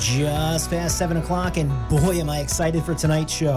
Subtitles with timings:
[0.00, 3.56] Just past 7 o'clock, and boy, am I excited for tonight's show.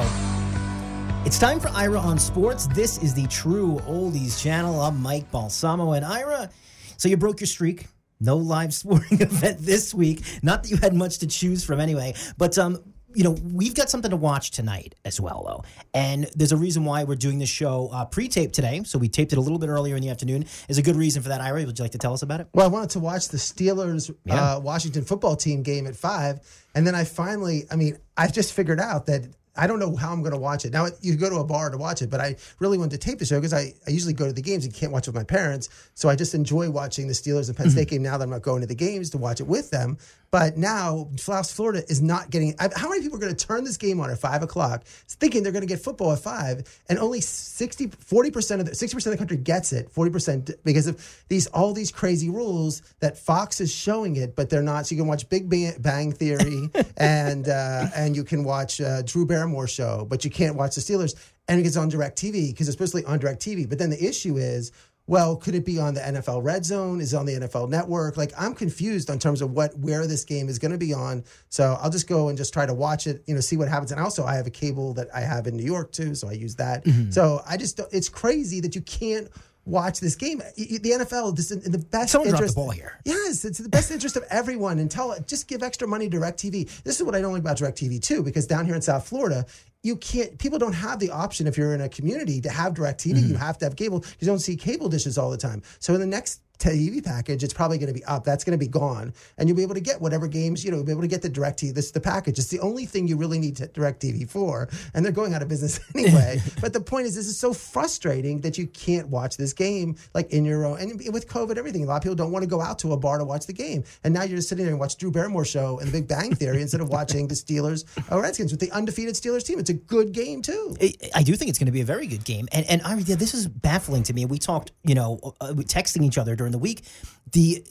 [1.26, 2.68] It's time for Ira on Sports.
[2.68, 4.80] This is the true oldies channel.
[4.80, 5.94] I'm Mike Balsamo.
[5.94, 6.50] And Ira,
[6.98, 7.88] so you broke your streak.
[8.20, 10.22] No live sporting event this week.
[10.44, 12.14] Not that you had much to choose from anyway.
[12.38, 12.82] But um,
[13.18, 15.64] you know, we've got something to watch tonight as well, though.
[15.96, 18.84] And there's a reason why we're doing this show uh, pre taped today.
[18.86, 20.46] So we taped it a little bit earlier in the afternoon.
[20.70, 21.66] Is a good reason for that, Ira.
[21.66, 22.48] Would you like to tell us about it?
[22.54, 24.58] Well, I wanted to watch the Steelers Yeah.
[24.58, 26.42] uh, Washington football team game at five.
[26.76, 29.24] And then I finally, I mean, I just figured out that
[29.60, 30.72] I don't know how I'm going to watch it.
[30.72, 33.18] Now, you go to a bar to watch it, but I really wanted to tape
[33.18, 35.24] the show because I, I usually go to the games and can't watch with my
[35.24, 35.70] parents.
[35.96, 38.44] So I just enjoy watching the Steelers and Penn State game now that I'm not
[38.44, 39.98] going to the games to watch it with them.
[40.30, 42.54] But now, South Florida is not getting.
[42.60, 45.44] I, how many people are going to turn this game on at five o'clock, thinking
[45.44, 48.96] they're going to get football at five, and only 60, 40 percent of the sixty
[48.96, 52.82] percent of the country gets it, forty percent because of these all these crazy rules
[53.00, 54.88] that Fox is showing it, but they're not.
[54.88, 59.04] So you can watch Big Bang, Bang Theory and uh, and you can watch uh,
[59.04, 61.16] Drew Barrymore show, but you can't watch the Steelers,
[61.48, 63.70] and it gets on DirecTV because it's supposedly on DirecTV.
[63.70, 64.72] But then the issue is
[65.08, 67.00] well, could it be on the NFL Red Zone?
[67.00, 68.18] Is it on the NFL Network?
[68.18, 71.24] Like I'm confused on terms of what where this game is going to be on.
[71.50, 73.92] So I'll just go and just try to watch it, you know, see what happens.
[73.92, 76.34] And also, I have a cable that I have in New York too, so I
[76.34, 76.84] use that.
[76.86, 77.12] Mm-hmm.
[77.12, 79.30] So I just don't- it's crazy that you can't
[79.66, 80.38] watch this game.
[80.56, 82.56] The NFL, this is in the best Someone dropped the interest.
[82.56, 83.00] ball here.
[83.04, 84.80] Yes, it's the best interest of everyone.
[84.80, 86.84] And tell just give extra money to DirecTV.
[86.84, 89.46] This is what I don't like about DirecTV too, because down here in South Florida,
[89.84, 90.38] you can't.
[90.38, 93.14] People don't have the option if you're in a community to have DirecTV.
[93.14, 93.30] Mm-hmm.
[93.30, 94.04] You have to have cable.
[94.20, 95.62] You don't see cable dishes all the time.
[95.80, 98.24] So in the next TV package, it's probably going to be up.
[98.24, 100.78] That's going to be gone, and you'll be able to get whatever games you know.
[100.78, 101.74] You'll be able to get the DirecTV.
[101.74, 102.40] This is the package.
[102.40, 105.48] It's the only thing you really need to DirecTV for, and they're going out of
[105.48, 106.42] business anyway.
[106.62, 110.32] but the point is, this is so frustrating that you can't watch this game like
[110.32, 110.80] in your own.
[110.80, 111.84] And with COVID, everything.
[111.84, 113.54] A lot of people don't want to go out to a bar to watch the
[113.54, 116.08] game, and now you're just sitting there and watch Drew Barrymore show and The Big
[116.08, 119.60] Bang Theory instead of watching the Steelers or Redskins with the undefeated Steelers team.
[119.60, 120.76] It's a good game too.
[120.82, 123.02] I- I do think it's going to be a very good game, and and Ira,
[123.02, 124.26] yeah, this is baffling to me.
[124.26, 126.84] We talked, you know, uh, texting each other during the week.
[127.32, 127.66] The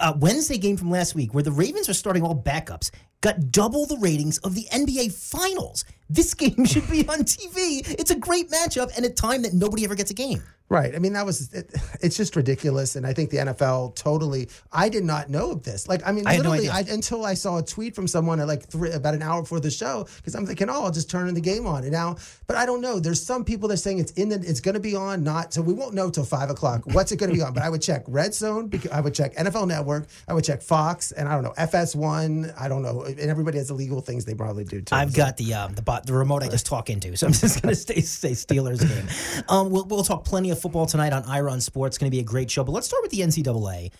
[0.00, 2.90] uh, Wednesday game from last week, where the Ravens are starting all backups,
[3.20, 5.84] got double the ratings of the NBA Finals.
[6.08, 7.88] This game should be on TV.
[7.98, 10.42] It's a great matchup, and a time that nobody ever gets a game.
[10.70, 10.94] Right.
[10.94, 12.96] I mean, that was, it, it's just ridiculous.
[12.96, 15.88] And I think the NFL totally, I did not know of this.
[15.88, 16.68] Like, I mean, I had no literally.
[16.68, 19.60] I, until I saw a tweet from someone at like three, about an hour before
[19.60, 21.84] the show, because I'm thinking, oh, I'll just turn the game on.
[21.84, 23.00] And now, but I don't know.
[23.00, 25.54] There's some people that are saying it's in the, it's going to be on, not,
[25.54, 26.82] so we won't know till five o'clock.
[26.86, 27.54] What's it going to be on?
[27.54, 31.12] But I would check Red Zone, I would check NFL Network, I would check Fox,
[31.12, 32.54] and I don't know, FS1.
[32.58, 33.02] I don't know.
[33.02, 34.94] And everybody has illegal things they probably do too.
[34.94, 37.62] I've got the um, the bot, the remote I just talk into, so I'm just
[37.62, 39.44] going to stay stay Steelers game.
[39.48, 41.94] Um, we'll we'll talk plenty of football tonight on Ira on Sports.
[41.94, 43.90] It's going to be a great show, but let's start with the NCAA.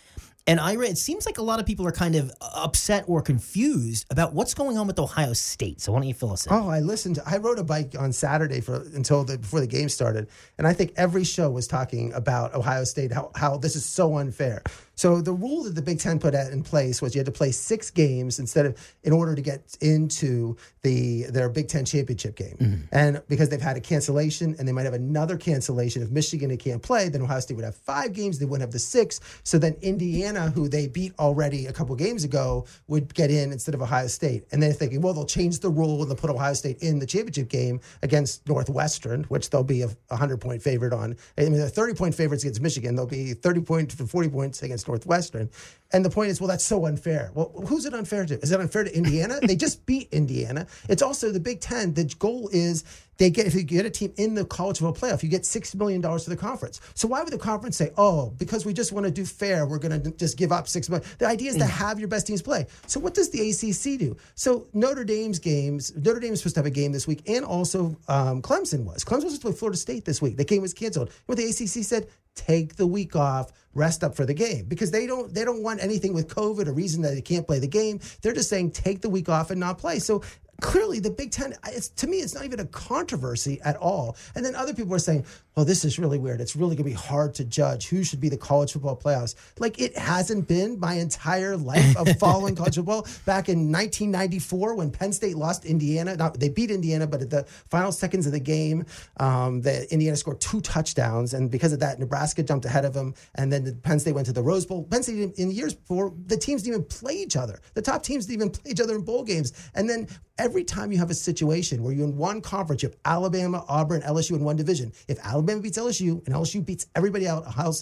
[0.49, 4.07] And Ira, it seems like a lot of people are kind of upset or confused
[4.09, 5.79] about what's going on with Ohio State.
[5.79, 6.53] So why don't you fill us in?
[6.53, 7.19] Oh, I listened.
[7.23, 10.27] I rode a bike on Saturday for until the before the game started,
[10.57, 14.17] and I think every show was talking about Ohio State how how this is so
[14.17, 14.63] unfair.
[14.95, 17.51] So the rule that the Big Ten put in place was you had to play
[17.51, 22.57] six games instead of in order to get into the their Big Ten championship game,
[22.59, 22.81] mm-hmm.
[22.91, 26.81] and because they've had a cancellation and they might have another cancellation if Michigan can't
[26.81, 28.39] play, then Ohio State would have five games.
[28.39, 29.19] They wouldn't have the six.
[29.43, 33.75] So then Indiana, who they beat already a couple games ago, would get in instead
[33.75, 34.45] of Ohio State.
[34.51, 37.05] And they're thinking, well, they'll change the rule and they'll put Ohio State in the
[37.05, 41.15] championship game against Northwestern, which they'll be a 100 point favorite on.
[41.37, 42.95] I mean, they're 30 point favorites against Michigan.
[42.95, 45.49] They'll be 30 point to 40 points against Northwestern.
[45.91, 47.31] And the point is, well, that's so unfair.
[47.33, 48.39] Well, who's it unfair to?
[48.39, 49.39] Is it unfair to Indiana?
[49.41, 50.67] they just beat Indiana.
[50.87, 51.93] It's also the Big Ten.
[51.93, 52.83] The goal is
[53.19, 55.75] they get if you get a team in the college football playoff, you get six
[55.75, 56.79] million dollars to the conference.
[56.95, 59.77] So why would the conference say, "Oh, because we just want to do fair, we're
[59.77, 61.07] going to just give up six million?
[61.19, 62.65] The idea is to have your best teams play.
[62.87, 64.15] So what does the ACC do?
[64.35, 67.43] So Notre Dame's games, Notre Dame is supposed to have a game this week, and
[67.43, 69.03] also um, Clemson was.
[69.03, 70.37] Clemson was supposed to play Florida State this week.
[70.37, 71.11] The game was canceled.
[71.25, 75.05] What the ACC said: take the week off, rest up for the game because they
[75.05, 77.99] don't they don't want anything with COVID a reason that they can't play the game.
[78.21, 79.99] They're just saying take the week off and not play.
[79.99, 80.23] So
[80.61, 84.17] clearly the Big Ten, it's, to me, it's not even a controversy at all.
[84.35, 85.25] And then other people are saying,
[85.55, 86.39] well, this is really weird.
[86.39, 89.35] It's really going to be hard to judge who should be the college football playoffs.
[89.59, 93.01] Like it hasn't been my entire life of following college football.
[93.25, 97.43] Back in 1994, when Penn State lost Indiana, not, they beat Indiana, but at the
[97.69, 98.85] final seconds of the game,
[99.19, 101.33] um, the Indiana scored two touchdowns.
[101.33, 103.13] And because of that, Nebraska jumped ahead of them.
[103.35, 104.85] And then the Penn State went to the Rose Bowl.
[104.85, 107.59] Penn State, in, in years before, the teams didn't even play each other.
[107.73, 109.51] The top teams didn't even play each other in bowl games.
[109.75, 110.07] And then
[110.39, 114.01] every time you have a situation where you're in one conference, you have Alabama, Auburn,
[114.01, 114.91] LSU in one division.
[115.07, 117.73] If Alabama beats LSU and LSU beats everybody out, Ohio,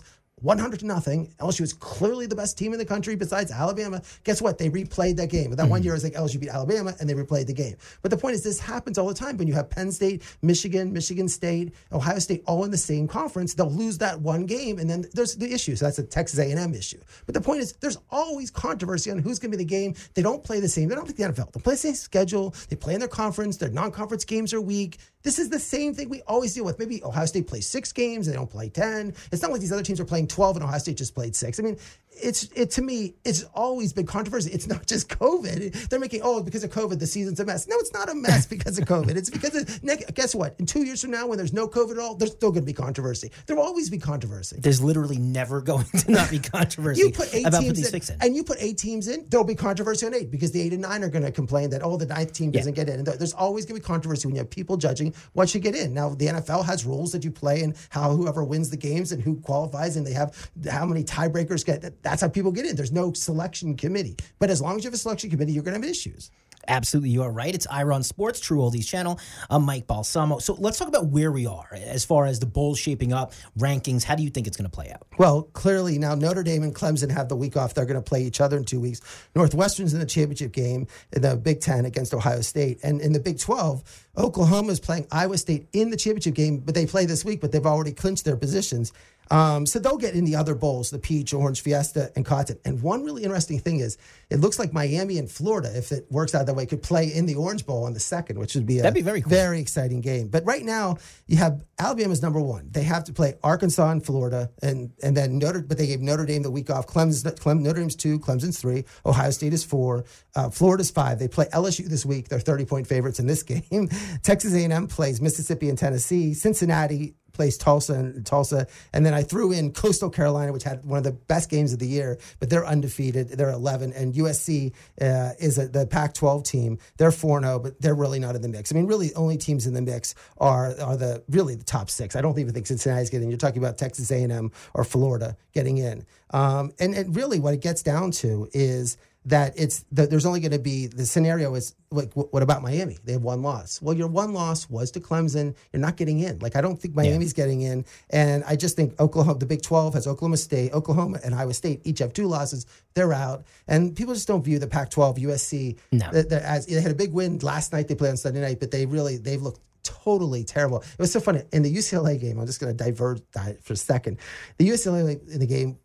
[0.42, 1.34] 100 to nothing.
[1.40, 4.02] LSU was clearly the best team in the country besides Alabama.
[4.24, 4.60] Guess what?
[4.60, 5.50] They replayed that game.
[5.50, 5.86] But that one mm-hmm.
[5.86, 7.76] year, it was like LSU beat Alabama and they replayed the game.
[8.04, 10.94] But the point is, this happens all the time when you have Penn State, Michigan,
[10.94, 13.56] Michigan State, Ohio State all in the same conference.
[13.56, 15.76] They'll lose that one game, and then there's the issue.
[15.76, 17.00] So that's a Texas A&M issue.
[17.26, 19.96] But the point is, there's always controversy on who's going to be the game.
[20.14, 20.88] They don't play the same.
[20.88, 21.52] They don't like the NFL.
[21.52, 22.54] They play the same schedule.
[22.70, 23.58] They play in their conference.
[23.58, 25.00] Their non-conference games are weak.
[25.28, 26.80] This is the same thing we always deal with.
[26.80, 29.14] Maybe Ohio State plays six games, they don't play 10.
[29.30, 31.60] It's not like these other teams are playing 12 and Ohio State just played six.
[31.60, 31.78] I mean,
[32.22, 34.52] it's it to me, it's always been controversy.
[34.52, 35.90] It's not just COVID.
[35.90, 37.68] They're making, oh, because of COVID, the season's a mess.
[37.68, 39.16] No, it's not a mess because of COVID.
[39.16, 40.56] It's because of, guess what?
[40.60, 42.66] In two years from now, when there's no COVID at all, there's still going to
[42.66, 43.32] be controversy.
[43.46, 44.58] There will always be controversy.
[44.60, 48.18] There's literally never going to not be controversy you put eight about teams in, in.
[48.22, 50.82] and you put eight teams in, there'll be controversy on eight because the eight and
[50.82, 53.00] nine are going to complain that oh the ninth team doesn't get in.
[53.00, 55.76] And there's always going to be controversy when you have people judging what should get
[55.76, 55.94] in.
[55.94, 59.22] Now the NFL has rules that you play and how whoever wins the games and
[59.22, 62.04] who qualifies, and they have how many tiebreakers get.
[62.08, 62.78] That's how people get in.
[62.78, 65.80] There's no selection committee, but as long as you have a selection committee, you're going
[65.80, 66.32] to have issues.
[66.70, 67.54] Absolutely, you are right.
[67.54, 69.20] It's Ira on Sports, True Oldies Channel.
[69.50, 70.40] I'm Mike Balsamo.
[70.40, 74.04] So let's talk about where we are as far as the bowl shaping up, rankings.
[74.04, 75.06] How do you think it's going to play out?
[75.18, 77.74] Well, clearly now Notre Dame and Clemson have the week off.
[77.74, 79.02] They're going to play each other in two weeks.
[79.36, 83.20] Northwestern's in the championship game in the Big Ten against Ohio State, and in the
[83.20, 83.84] Big Twelve,
[84.18, 87.52] Oklahoma is playing Iowa State in the championship game, but they play this week, but
[87.52, 88.94] they've already clinched their positions.
[89.30, 92.60] Um, so they'll get in the other bowls, the Peach, Orange, Fiesta, and Cotton.
[92.66, 93.98] And one really interesting thing is
[94.30, 97.26] it looks like Miami and Florida, if it works out that way, could play in
[97.26, 99.30] the Orange Bowl on the second, which would be a That'd be very cool.
[99.30, 100.28] very exciting game.
[100.28, 100.98] But right now,
[101.28, 102.70] you have Alabama's number one.
[102.72, 105.62] They have to play Arkansas and Florida, and and then Notre.
[105.62, 106.88] But they gave Notre Dame the week off.
[106.88, 111.20] Clemson, Clem, Notre Dame's two, Clemson's three, Ohio State is four, uh, Florida's five.
[111.20, 112.30] They play LSU this week.
[112.30, 113.90] They're thirty point favorites in this game.
[114.24, 116.34] Texas A&M plays Mississippi and Tennessee.
[116.34, 120.98] Cincinnati plays Tulsa and Tulsa, and then I threw in Coastal Carolina, which had one
[120.98, 123.30] of the best games of the year, but they're undefeated.
[123.30, 126.80] They're 11, and USC uh, is a, the Pac-12 team.
[126.98, 128.72] They're 4-0, but they're really not in the mix.
[128.72, 132.16] I mean, really, only teams in the mix are are the really the top six.
[132.16, 133.30] I don't even think Cincinnati's getting.
[133.30, 137.62] You're talking about Texas A&M or Florida getting in, um, and and really what it
[137.62, 141.76] gets down to is that it's that there's only going to be the scenario is
[141.92, 142.98] like what about Miami?
[143.04, 143.82] They have one loss.
[143.82, 145.56] Well, your one loss was to Clemson.
[145.72, 146.40] You're not getting in.
[146.40, 147.44] Like I don't think Miami's yeah.
[147.44, 151.36] getting in, and I just think Oklahoma, the Big 12 has Oklahoma State, Oklahoma, and
[151.36, 152.66] Iowa State each have two losses.
[152.94, 156.08] They're out, and people just don't view the Pac-12 USC no.
[156.08, 157.90] as they had a big win last night.
[157.90, 160.80] They played on Sunday night, but they really they've looked totally terrible.
[160.80, 162.40] It was so funny in the UCLA game.
[162.40, 164.18] I'm just going to divert that for a second.
[164.58, 165.78] The UCLA in the game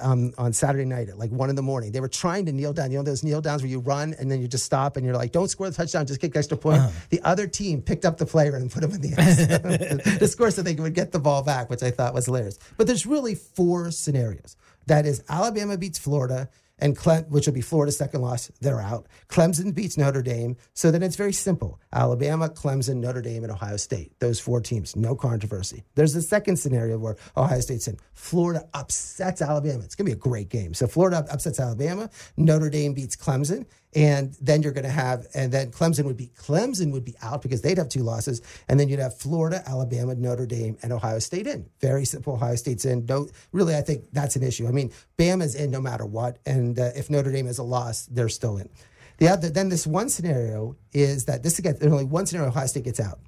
[0.00, 2.72] um, on Saturday night at like one in the morning, they were trying to kneel
[2.72, 2.90] down.
[2.90, 5.14] You know those kneel downs where you run and then you just stop and you're
[5.14, 6.90] like, "Don't score the touchdown, just kick extra point." Uh-huh.
[7.10, 10.50] The other team picked up the player and put him in the end to score
[10.50, 12.58] so they would get the ball back, which I thought was hilarious.
[12.76, 14.56] But there's really four scenarios.
[14.86, 16.48] That is Alabama beats Florida
[16.80, 19.06] and Clem, which will be Florida's second loss, they're out.
[19.28, 20.56] Clemson beats Notre Dame.
[20.74, 24.18] So then it's very simple Alabama, Clemson, Notre Dame, and Ohio State.
[24.20, 25.84] Those four teams, no controversy.
[25.94, 27.98] There's the second scenario where Ohio State's in.
[28.14, 29.84] Florida upsets Alabama.
[29.84, 30.74] It's going to be a great game.
[30.74, 35.50] So Florida upsets Alabama, Notre Dame beats Clemson, and then you're going to have, and
[35.50, 38.88] then Clemson would be Clemson would be out because they'd have two losses, and then
[38.88, 41.68] you'd have Florida, Alabama, Notre Dame, and Ohio State in.
[41.80, 42.34] Very simple.
[42.34, 43.04] Ohio State's in.
[43.06, 44.68] No, really, I think that's an issue.
[44.68, 48.06] I mean, Bama's in no matter what, and uh, if Notre Dame has a loss,
[48.06, 48.68] they're still in.
[49.18, 52.66] The other, then this one scenario is that this again, there's only one scenario Ohio
[52.66, 53.18] State gets out.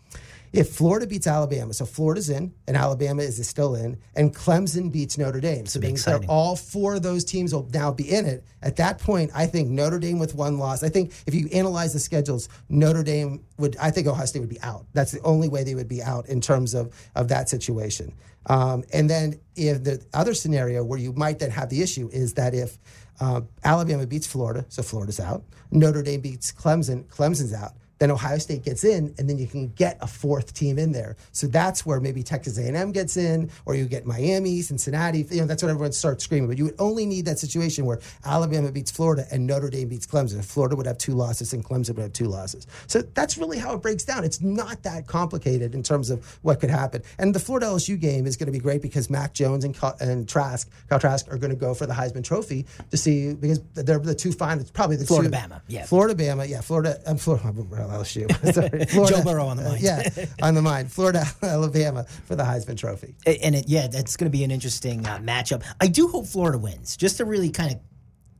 [0.53, 5.17] If Florida beats Alabama, so Florida's in and Alabama is still in, and Clemson beats
[5.17, 5.65] Notre Dame.
[5.65, 8.45] So being that all four of those teams will now be in it.
[8.61, 10.83] At that point, I think Notre Dame with one loss.
[10.83, 13.77] I think if you analyze the schedules, Notre Dame would.
[13.79, 14.85] I think Ohio State would be out.
[14.93, 18.13] That's the only way they would be out in terms of of that situation.
[18.47, 22.35] Um, and then if the other scenario where you might then have the issue is
[22.35, 22.77] that if
[23.21, 25.45] uh, Alabama beats Florida, so Florida's out.
[25.71, 29.69] Notre Dame beats Clemson, Clemson's out then Ohio State gets in, and then you can
[29.69, 31.17] get a fourth team in there.
[31.31, 35.25] So that's where maybe Texas A&M gets in, or you get Miami, Cincinnati.
[35.31, 36.49] You know, that's what everyone starts screaming.
[36.49, 40.05] But you would only need that situation where Alabama beats Florida and Notre Dame beats
[40.05, 40.45] Clemson.
[40.45, 42.67] Florida would have two losses, and Clemson would have two losses.
[42.89, 44.25] So that's really how it breaks down.
[44.25, 47.03] It's not that complicated in terms of what could happen.
[47.21, 50.29] And the Florida LSU game is going to be great because Mac Jones and, and
[50.29, 54.01] Trask, Kyle Trask, are going to go for the Heisman Trophy to see because they're
[54.01, 57.01] the two finalists, probably the Florida Bama, yeah, Florida Bama, yeah, Florida.
[57.07, 57.53] I'm Florida.
[57.93, 58.53] LSU.
[58.55, 59.83] Sorry, Florida, Joe Burrow on the mind.
[59.83, 60.09] yeah,
[60.43, 60.91] on the mind.
[60.93, 63.15] Florida, Alabama for the Heisman Trophy.
[63.27, 65.63] And it, yeah, that's going to be an interesting uh, matchup.
[65.81, 67.81] I do hope Florida wins, just to really kind of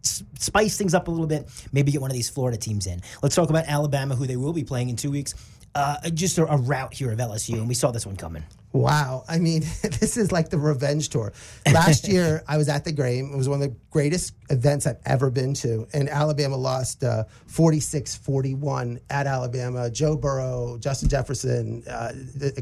[0.03, 1.49] spice things up a little bit.
[1.73, 3.01] Maybe get one of these Florida teams in.
[3.23, 5.35] Let's talk about Alabama, who they will be playing in two weeks.
[5.75, 8.45] Uh, just a, a route here of LSU, and we saw this one coming.
[8.73, 9.25] Wow.
[9.29, 11.33] I mean, this is like the revenge tour.
[11.71, 13.33] Last year, I was at the game.
[13.33, 15.87] It was one of the greatest events I've ever been to.
[15.93, 17.05] And Alabama lost
[17.47, 19.91] 46 uh, 41 at Alabama.
[19.91, 22.13] Joe Burrow, Justin Jefferson, uh,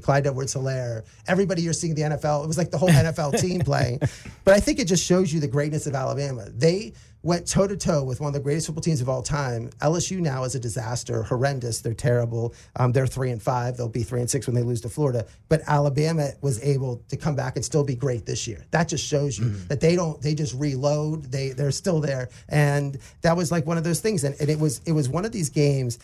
[0.03, 2.45] Clyde Edwards Helaire, everybody you're seeing the NFL.
[2.45, 4.01] It was like the whole NFL team playing.
[4.45, 6.47] But I think it just shows you the greatness of Alabama.
[6.51, 9.69] They went toe to toe with one of the greatest football teams of all time.
[9.81, 11.81] LSU now is a disaster, horrendous.
[11.81, 12.55] They're terrible.
[12.77, 13.77] Um, they're three and five.
[13.77, 15.27] They'll be three and six when they lose to Florida.
[15.49, 18.65] But Alabama was able to come back and still be great this year.
[18.71, 19.67] That just shows you mm-hmm.
[19.69, 20.21] that they don't.
[20.23, 21.25] They just reload.
[21.25, 24.25] They they're still there, and that was like one of those things.
[24.25, 25.99] And, and it was it was one of these games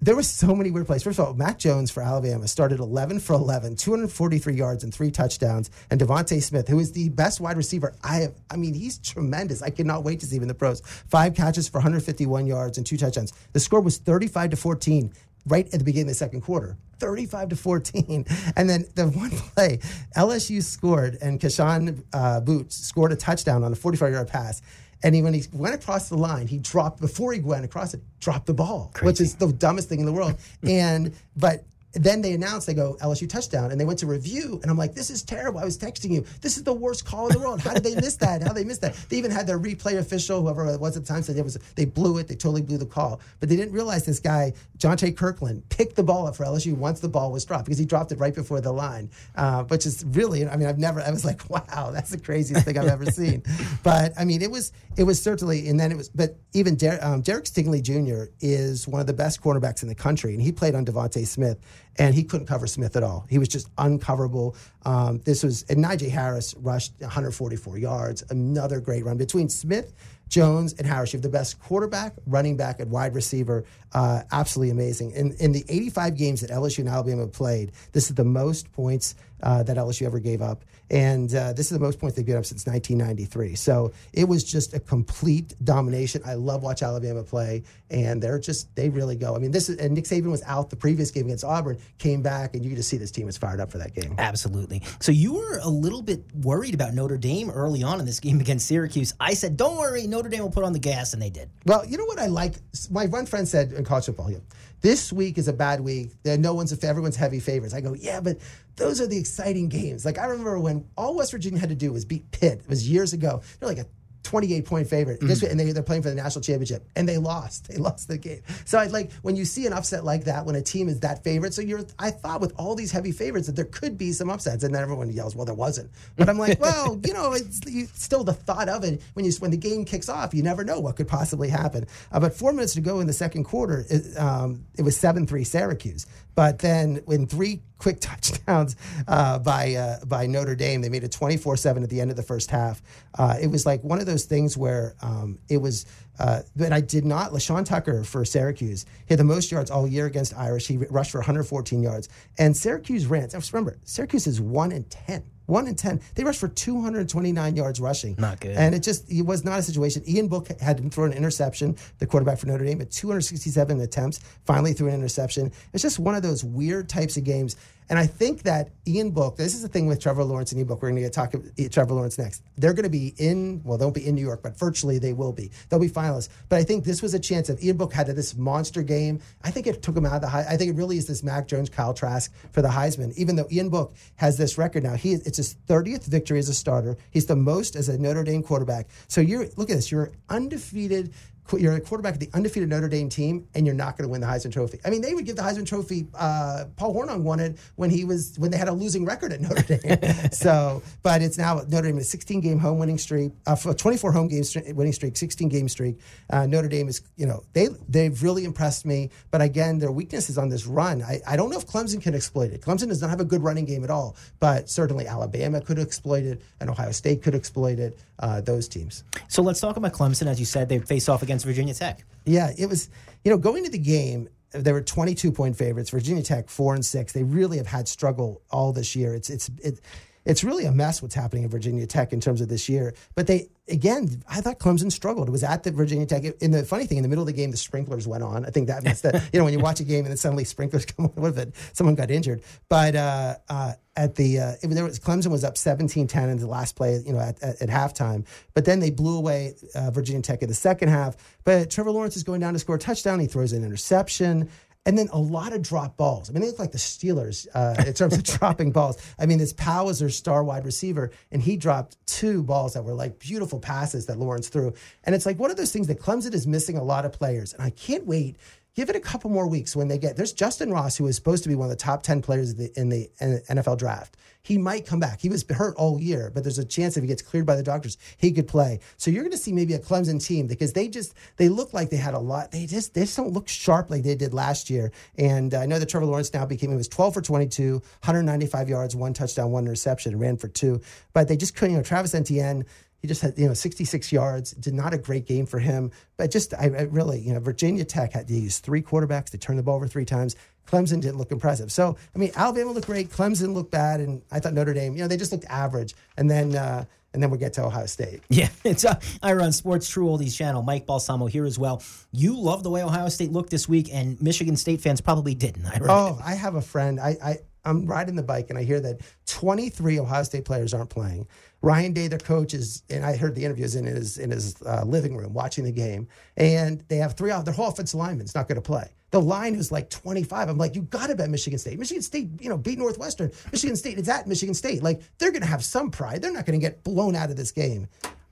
[0.00, 1.02] there were so many weird plays.
[1.02, 5.10] First of all, Mac Jones for Alabama started 11 for 11, 243 yards and three
[5.10, 5.70] touchdowns.
[5.90, 9.60] And DeVonta Smith, who is the best wide receiver I have, I mean, he's tremendous.
[9.60, 10.82] I cannot wait to see him in the pros.
[11.08, 13.32] Five catches for 151 yards and two touchdowns.
[13.52, 15.12] The score was 35 to 14
[15.46, 16.76] right at the beginning of the second quarter.
[16.98, 18.24] 35 to 14.
[18.56, 19.78] And then the one play,
[20.16, 24.62] LSU scored, and Kayshon uh, Boutte scored a touchdown on a 45 yard pass.
[25.02, 28.00] And he, when he went across the line, he dropped before he went across it,
[28.20, 29.06] dropped the ball, Crazy.
[29.06, 30.36] which is the dumbest thing in the world.
[30.62, 31.64] and but
[32.02, 34.94] then they announced they go LSU touchdown, and they went to review, and I'm like,
[34.94, 35.60] this is terrible.
[35.60, 36.24] I was texting you.
[36.40, 37.60] This is the worst call in the world.
[37.60, 38.42] How did they miss that?
[38.42, 38.94] How did they miss that?
[39.08, 41.58] They even had their replay official, whoever it was at the time, said it was
[41.74, 42.28] they blew it.
[42.28, 46.02] They totally blew the call, but they didn't realize this guy Jontre Kirklin picked the
[46.02, 48.60] ball up for LSU once the ball was dropped because he dropped it right before
[48.60, 50.46] the line, uh, which is really.
[50.46, 51.00] I mean, I've never.
[51.00, 53.42] I was like, wow, that's the craziest thing I've ever seen.
[53.82, 56.08] But I mean, it was it was certainly, and then it was.
[56.08, 58.30] But even Der- um, Derek Stingley Jr.
[58.40, 61.58] is one of the best cornerbacks in the country, and he played on DeVonta Smith
[61.98, 63.26] and he couldn't cover Smith at all.
[63.28, 64.56] He was just uncoverable.
[64.84, 69.16] Um, this was, and Najee Harris rushed 144 yards, another great run.
[69.16, 69.92] Between Smith,
[70.28, 73.64] Jones, and Harris, you have the best quarterback, running back, and wide receiver.
[73.92, 75.10] Uh, absolutely amazing.
[75.12, 79.14] In, in the 85 games that LSU and Alabama played, this is the most points
[79.42, 80.64] uh, that LSU ever gave up.
[80.90, 83.54] And uh, this is the most points they've given up since 1993.
[83.54, 86.22] So it was just a complete domination.
[86.24, 89.36] I love watch Alabama play, and they're just they really go.
[89.36, 92.22] I mean, this is and Nick Saban was out the previous game against Auburn, came
[92.22, 94.14] back, and you just see this team is fired up for that game.
[94.18, 94.82] Absolutely.
[95.00, 98.40] So you were a little bit worried about Notre Dame early on in this game
[98.40, 99.12] against Syracuse.
[99.20, 101.50] I said, "Don't worry, Notre Dame will put on the gas," and they did.
[101.66, 102.54] Well, you know what I like.
[102.90, 104.38] My one friend said in college football, yeah,
[104.80, 106.10] this week is a bad week.
[106.24, 107.74] No one's a, everyone's heavy favorites.
[107.74, 108.38] I go, yeah, but
[108.76, 110.04] those are the exciting games.
[110.04, 112.60] Like I remember when all West Virginia had to do was beat Pitt.
[112.60, 113.42] It was years ago.
[113.58, 113.86] They're like a
[114.28, 115.20] 28 point favorite.
[115.20, 115.46] Mm-hmm.
[115.50, 117.68] and they, they're playing for the national championship, and they lost.
[117.68, 118.42] They lost the game.
[118.66, 121.24] So I like when you see an upset like that when a team is that
[121.24, 121.54] favorite.
[121.54, 124.64] So you're, I thought with all these heavy favorites that there could be some upsets,
[124.64, 127.86] and then everyone yells, "Well, there wasn't." But I'm like, well, you know, it's you,
[127.94, 130.78] still the thought of it when you when the game kicks off, you never know
[130.78, 131.86] what could possibly happen.
[132.12, 135.26] Uh, but four minutes to go in the second quarter, it, um, it was seven
[135.26, 136.06] three Syracuse.
[136.38, 138.76] But then in three quick touchdowns
[139.08, 142.22] uh, by uh, by Notre Dame, they made it 24-7 at the end of the
[142.22, 142.80] first half.
[143.18, 145.84] Uh, it was like one of those things where um, it was.
[146.20, 147.32] Uh, but I did not.
[147.32, 150.68] LeSean Tucker for Syracuse hit the most yards all year against Irish.
[150.68, 153.28] He rushed for 114 yards, and Syracuse ran.
[153.52, 156.00] Remember, Syracuse is one in ten one in 10.
[156.14, 158.14] They rushed for 229 yards rushing.
[158.18, 158.56] Not good.
[158.56, 160.02] And it just it was not a situation.
[160.06, 164.20] Ian Book had him throw an interception, the quarterback for Notre Dame, at 267 attempts,
[164.44, 165.50] finally threw an interception.
[165.72, 167.56] It's just one of those weird types of games.
[167.90, 170.68] And I think that Ian Book, this is the thing with Trevor Lawrence and Ian
[170.68, 170.82] Book.
[170.82, 172.42] We're going to talk about Trevor Lawrence next.
[172.56, 175.12] They're going to be in, well, they won't be in New York, but virtually they
[175.12, 175.50] will be.
[175.68, 176.28] They'll be finalists.
[176.48, 179.20] But I think this was a chance of Ian Book had this monster game.
[179.42, 180.46] I think it took him out of the high.
[180.48, 183.12] I think it really is this Mac Jones, Kyle Trask for the Heisman.
[183.16, 186.54] Even though Ian Book has this record now, he it's his 30th victory as a
[186.54, 186.96] starter.
[187.10, 188.88] He's the most as a Notre Dame quarterback.
[189.08, 189.90] So you're look at this.
[189.90, 191.12] You're undefeated
[191.56, 194.20] you're a quarterback of the undefeated Notre Dame team, and you're not going to win
[194.20, 194.78] the Heisman Trophy.
[194.84, 196.06] I mean, they would give the Heisman Trophy.
[196.14, 199.40] Uh, Paul Hornung won it when he was when they had a losing record at
[199.40, 200.30] Notre Dame.
[200.32, 204.28] so, but it's now Notre Dame a 16 game home winning streak, uh, 24 home
[204.28, 205.98] games winning streak, 16 game streak.
[206.30, 209.10] Uh, Notre Dame is, you know, they they've really impressed me.
[209.30, 211.02] But again, their weakness is on this run.
[211.02, 212.60] I, I don't know if Clemson can exploit it.
[212.60, 216.24] Clemson does not have a good running game at all, but certainly Alabama could exploit
[216.24, 217.98] it, and Ohio State could exploit it.
[218.20, 219.04] Uh, those teams.
[219.28, 220.26] So let's talk about Clemson.
[220.26, 222.04] As you said, they face off against Virginia Tech.
[222.24, 222.88] Yeah, it was,
[223.24, 225.90] you know, going to the game, they were 22 point favorites.
[225.90, 227.12] Virginia Tech, four and six.
[227.12, 229.14] They really have had struggle all this year.
[229.14, 229.80] It's, it's, it,
[230.28, 232.94] it's really a mess what's happening at Virginia Tech in terms of this year.
[233.14, 235.26] But they, again, I thought Clemson struggled.
[235.26, 236.22] It was at the Virginia Tech.
[236.42, 238.44] In the funny thing, in the middle of the game, the sprinklers went on.
[238.44, 240.44] I think that means that, you know, when you watch a game and then suddenly
[240.44, 242.42] sprinklers come on, if it, someone got injured?
[242.68, 246.36] But uh, uh, at the, uh, it, there was, Clemson was up 17 10 in
[246.36, 248.26] the last play, you know, at, at, at halftime.
[248.52, 251.16] But then they blew away uh, Virginia Tech in the second half.
[251.44, 253.18] But Trevor Lawrence is going down to score a touchdown.
[253.18, 254.50] He throws an interception
[254.88, 256.30] and then a lot of drop balls.
[256.30, 258.96] I mean, they look like the Steelers uh, in terms of dropping balls.
[259.18, 262.82] I mean, this Powell was their star wide receiver, and he dropped two balls that
[262.82, 264.72] were like beautiful passes that Lawrence threw.
[265.04, 267.52] And it's like one of those things that Clemson is missing a lot of players,
[267.52, 268.38] and I can't wait
[268.78, 271.42] give it a couple more weeks when they get there's Justyn Ross who is supposed
[271.42, 274.16] to be one of the top 10 players in the, in the NFL draft.
[274.42, 275.20] He might come back.
[275.20, 277.62] He was hurt all year, but there's a chance if he gets cleared by the
[277.64, 278.78] doctors, he could play.
[278.96, 281.90] So you're going to see maybe a Clemson team because they just they look like
[281.90, 282.52] they had a lot.
[282.52, 284.92] They just they just don't look sharp like they did last year.
[285.18, 288.94] And I know that Trevor Lawrence now became he was 12 for 22, 195 yards,
[288.94, 290.80] one touchdown, one interception, ran for two.
[291.12, 291.72] But they just couldn't.
[291.72, 292.64] You know, Travis Etienne
[293.00, 294.52] he just had, you know, 66 yards.
[294.52, 297.84] Did not a great game for him, but just I, I really, you know, Virginia
[297.84, 299.30] Tech had to use three quarterbacks.
[299.30, 300.36] They turned the ball over three times.
[300.66, 301.72] Clemson didn't look impressive.
[301.72, 303.10] So I mean, Alabama looked great.
[303.10, 305.94] Clemson looked bad, and I thought Notre Dame, you know, they just looked average.
[306.16, 308.22] And then uh, and then we get to Ohio State.
[308.28, 310.62] Yeah, it's uh, Ira on Sports True Oldies channel.
[310.62, 311.82] Mike Balsamo here as well.
[312.12, 315.64] You love the way Ohio State looked this week, and Michigan State fans probably didn't.
[315.66, 317.00] I oh, I have a friend.
[317.00, 320.90] I, I I'm riding the bike and I hear that 23 Ohio State players aren't
[320.90, 321.26] playing.
[321.60, 324.84] Ryan Day, their coach, is, and I heard the interviews in his in his uh,
[324.84, 327.44] living room watching the game, and they have three out.
[327.44, 328.88] Their whole offensive lineman's not going to play.
[329.10, 330.50] The line is like 25.
[330.50, 331.78] I'm like, you got to bet Michigan State.
[331.78, 333.32] Michigan State, you know, beat Northwestern.
[333.50, 334.82] Michigan State is at Michigan State.
[334.82, 336.20] Like they're going to have some pride.
[336.20, 337.88] They're not going to get blown out of this game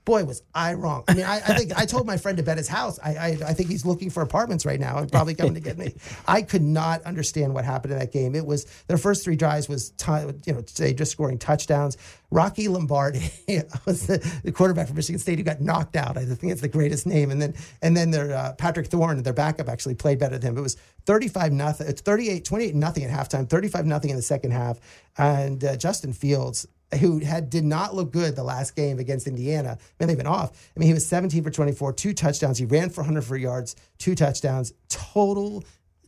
[0.07, 1.03] boy, was I wrong.
[1.09, 2.97] I mean, I, I, think I told my friend to bet his house.
[3.03, 5.77] I, I, I think he's looking for apartments right now and probably coming to get
[5.77, 5.95] me.
[6.27, 8.33] I could not understand what happened in that game.
[8.33, 10.11] It was their first three drives was t-
[10.45, 11.97] you know they just scoring touchdowns.
[12.31, 13.19] Rocky Lombardi
[13.85, 16.17] was the, the, quarterback for Michigan State who got knocked out.
[16.17, 17.29] I think it's the greatest name.
[17.29, 20.57] And then and then their uh, Patrick Thorne, their backup, actually played better than him.
[20.57, 21.87] It was 35 nothing.
[21.87, 24.79] It's 38, 28 nothing at halftime, 35 nothing in the second half.
[25.17, 29.77] And uh, Justin Fields who had did not look good the last game against Indiana.
[29.99, 30.71] Man, they've been off.
[30.75, 32.57] I mean, he was 17 for 24, two touchdowns.
[32.57, 34.73] He ran for 104 yards, two touchdowns.
[34.87, 35.63] Total,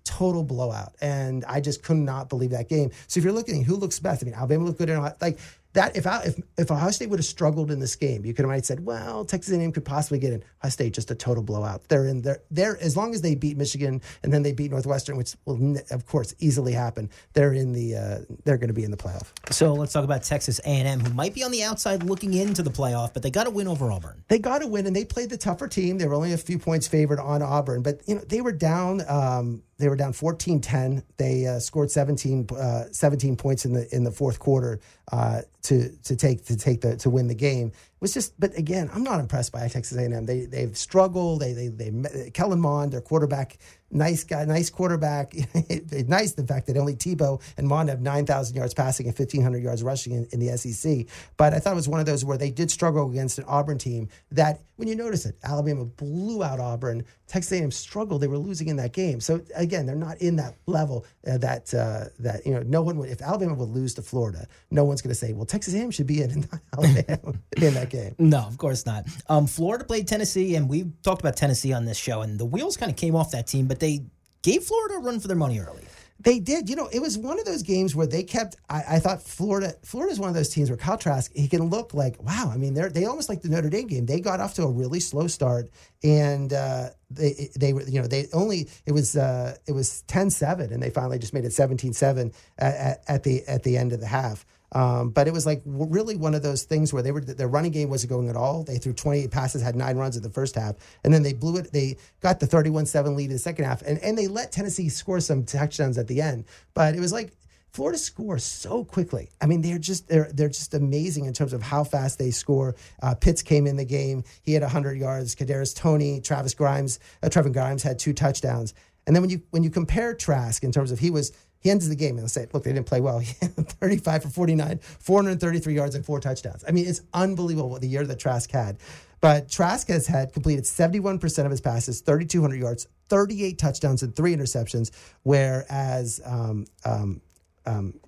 [0.06, 0.96] total blowout.
[1.02, 2.92] And I just could not believe that game.
[3.08, 4.24] So if you're looking, who looks best?
[4.24, 4.90] I mean, Alabama looked good.
[4.90, 5.40] In, like
[5.74, 8.44] that if I, if if Ohio State would have struggled in this game, you could
[8.44, 10.44] have might said, well, Texas A&M could possibly get in.
[10.62, 11.88] Ohio State just a total blowout.
[11.90, 12.40] They're in there.
[12.50, 16.06] They're as long as they beat Michigan and then they beat Northwestern, which will of
[16.08, 17.10] course easily happen.
[17.34, 19.28] They're in the uh, they're going to be in the playoff.
[19.52, 22.72] So let's talk about Texas A&M, who might be on the outside looking into the
[22.72, 24.24] playoff, but they got to win over Auburn.
[24.28, 25.98] They got to win, and they played the tougher team.
[25.98, 29.02] They were only a few points favored on Auburn, but you know they were down.
[29.08, 31.04] Um, they were down 14-10.
[31.18, 34.80] They uh, scored 17, uh, 17 points in the in the fourth quarter
[35.12, 37.72] uh, to to take to take the to win the game.
[38.00, 40.26] Was just, but again, I'm not impressed by Texas A&M.
[40.26, 41.42] They they've struggled.
[41.42, 43.58] They they they Kellen Mond, their quarterback,
[43.92, 45.34] nice guy, nice quarterback.
[46.08, 49.84] nice the fact that only Tebow and Mond have 9,000 yards passing and 1,500 yards
[49.84, 51.08] rushing in, in, the SEC.
[51.38, 53.78] But I thought it was one of those where they did struggle against an Auburn
[53.78, 57.04] team that, when you notice it, Alabama blew out Auburn.
[57.28, 59.20] Texas A&M struggled; they were losing in that game.
[59.20, 62.98] So again, they're not in that level uh, that uh, that you know no one
[62.98, 63.10] would.
[63.10, 66.08] If Alabama would lose to Florida, no one's going to say, "Well, Texas A&M should
[66.08, 69.06] be in Alabama in that game." No, of course not.
[69.28, 72.78] Um, Florida played Tennessee, and we talked about Tennessee on this show, and the wheels
[72.78, 74.06] kind of came off that team, but they
[74.42, 75.84] gave Florida a run for their money early.
[76.22, 76.70] They did.
[76.70, 78.58] You know, it was one of those games where they kept.
[78.70, 79.74] I, I thought Florida.
[79.84, 82.52] Florida is one of those teams where Kyle Trask he can look like wow.
[82.54, 84.06] I mean, they're they almost like the Notre Dame game.
[84.06, 85.70] They got off to a really slow start,
[86.04, 90.72] and uh, they they were you know they only it was uh, it was 10-7,
[90.72, 94.08] and they finally just made it 17-7 at, at the at the end of the
[94.08, 94.46] half.
[94.72, 97.72] Um, but it was like really one of those things where they were their running
[97.72, 98.64] game wasn't going at all.
[98.64, 101.58] They threw 28 passes, had nine runs in the first half, and then they blew
[101.58, 101.72] it.
[101.72, 105.20] They got the 31-7 lead in the second half, and and they let Tennessee score
[105.20, 106.46] some touchdowns at the end.
[106.74, 107.32] But it was like
[107.72, 109.30] Florida scores so quickly.
[109.42, 112.76] I mean, they're just they're they're just amazing in terms of how fast they score.
[113.02, 115.36] Uh, Pitts came in the game; he had 100 yards.
[115.36, 118.74] Kadarius Toney, Travis Grimes, uh, Trevor Grimes had two touchdowns.
[119.06, 121.88] And then when you when you compare Trask in terms of he was he ends
[121.88, 123.20] the game and they'll say, look, they didn't play well.
[123.22, 126.64] 35 for 49, 433 yards and four touchdowns.
[126.68, 128.78] I mean, it's unbelievable what the year that Trask had.
[129.22, 134.34] But Trask has had completed 71% of his passes, 3,200 yards, 38 touchdowns, and three
[134.34, 134.92] interceptions,
[135.24, 137.22] whereas um, um,
[137.66, 138.00] um,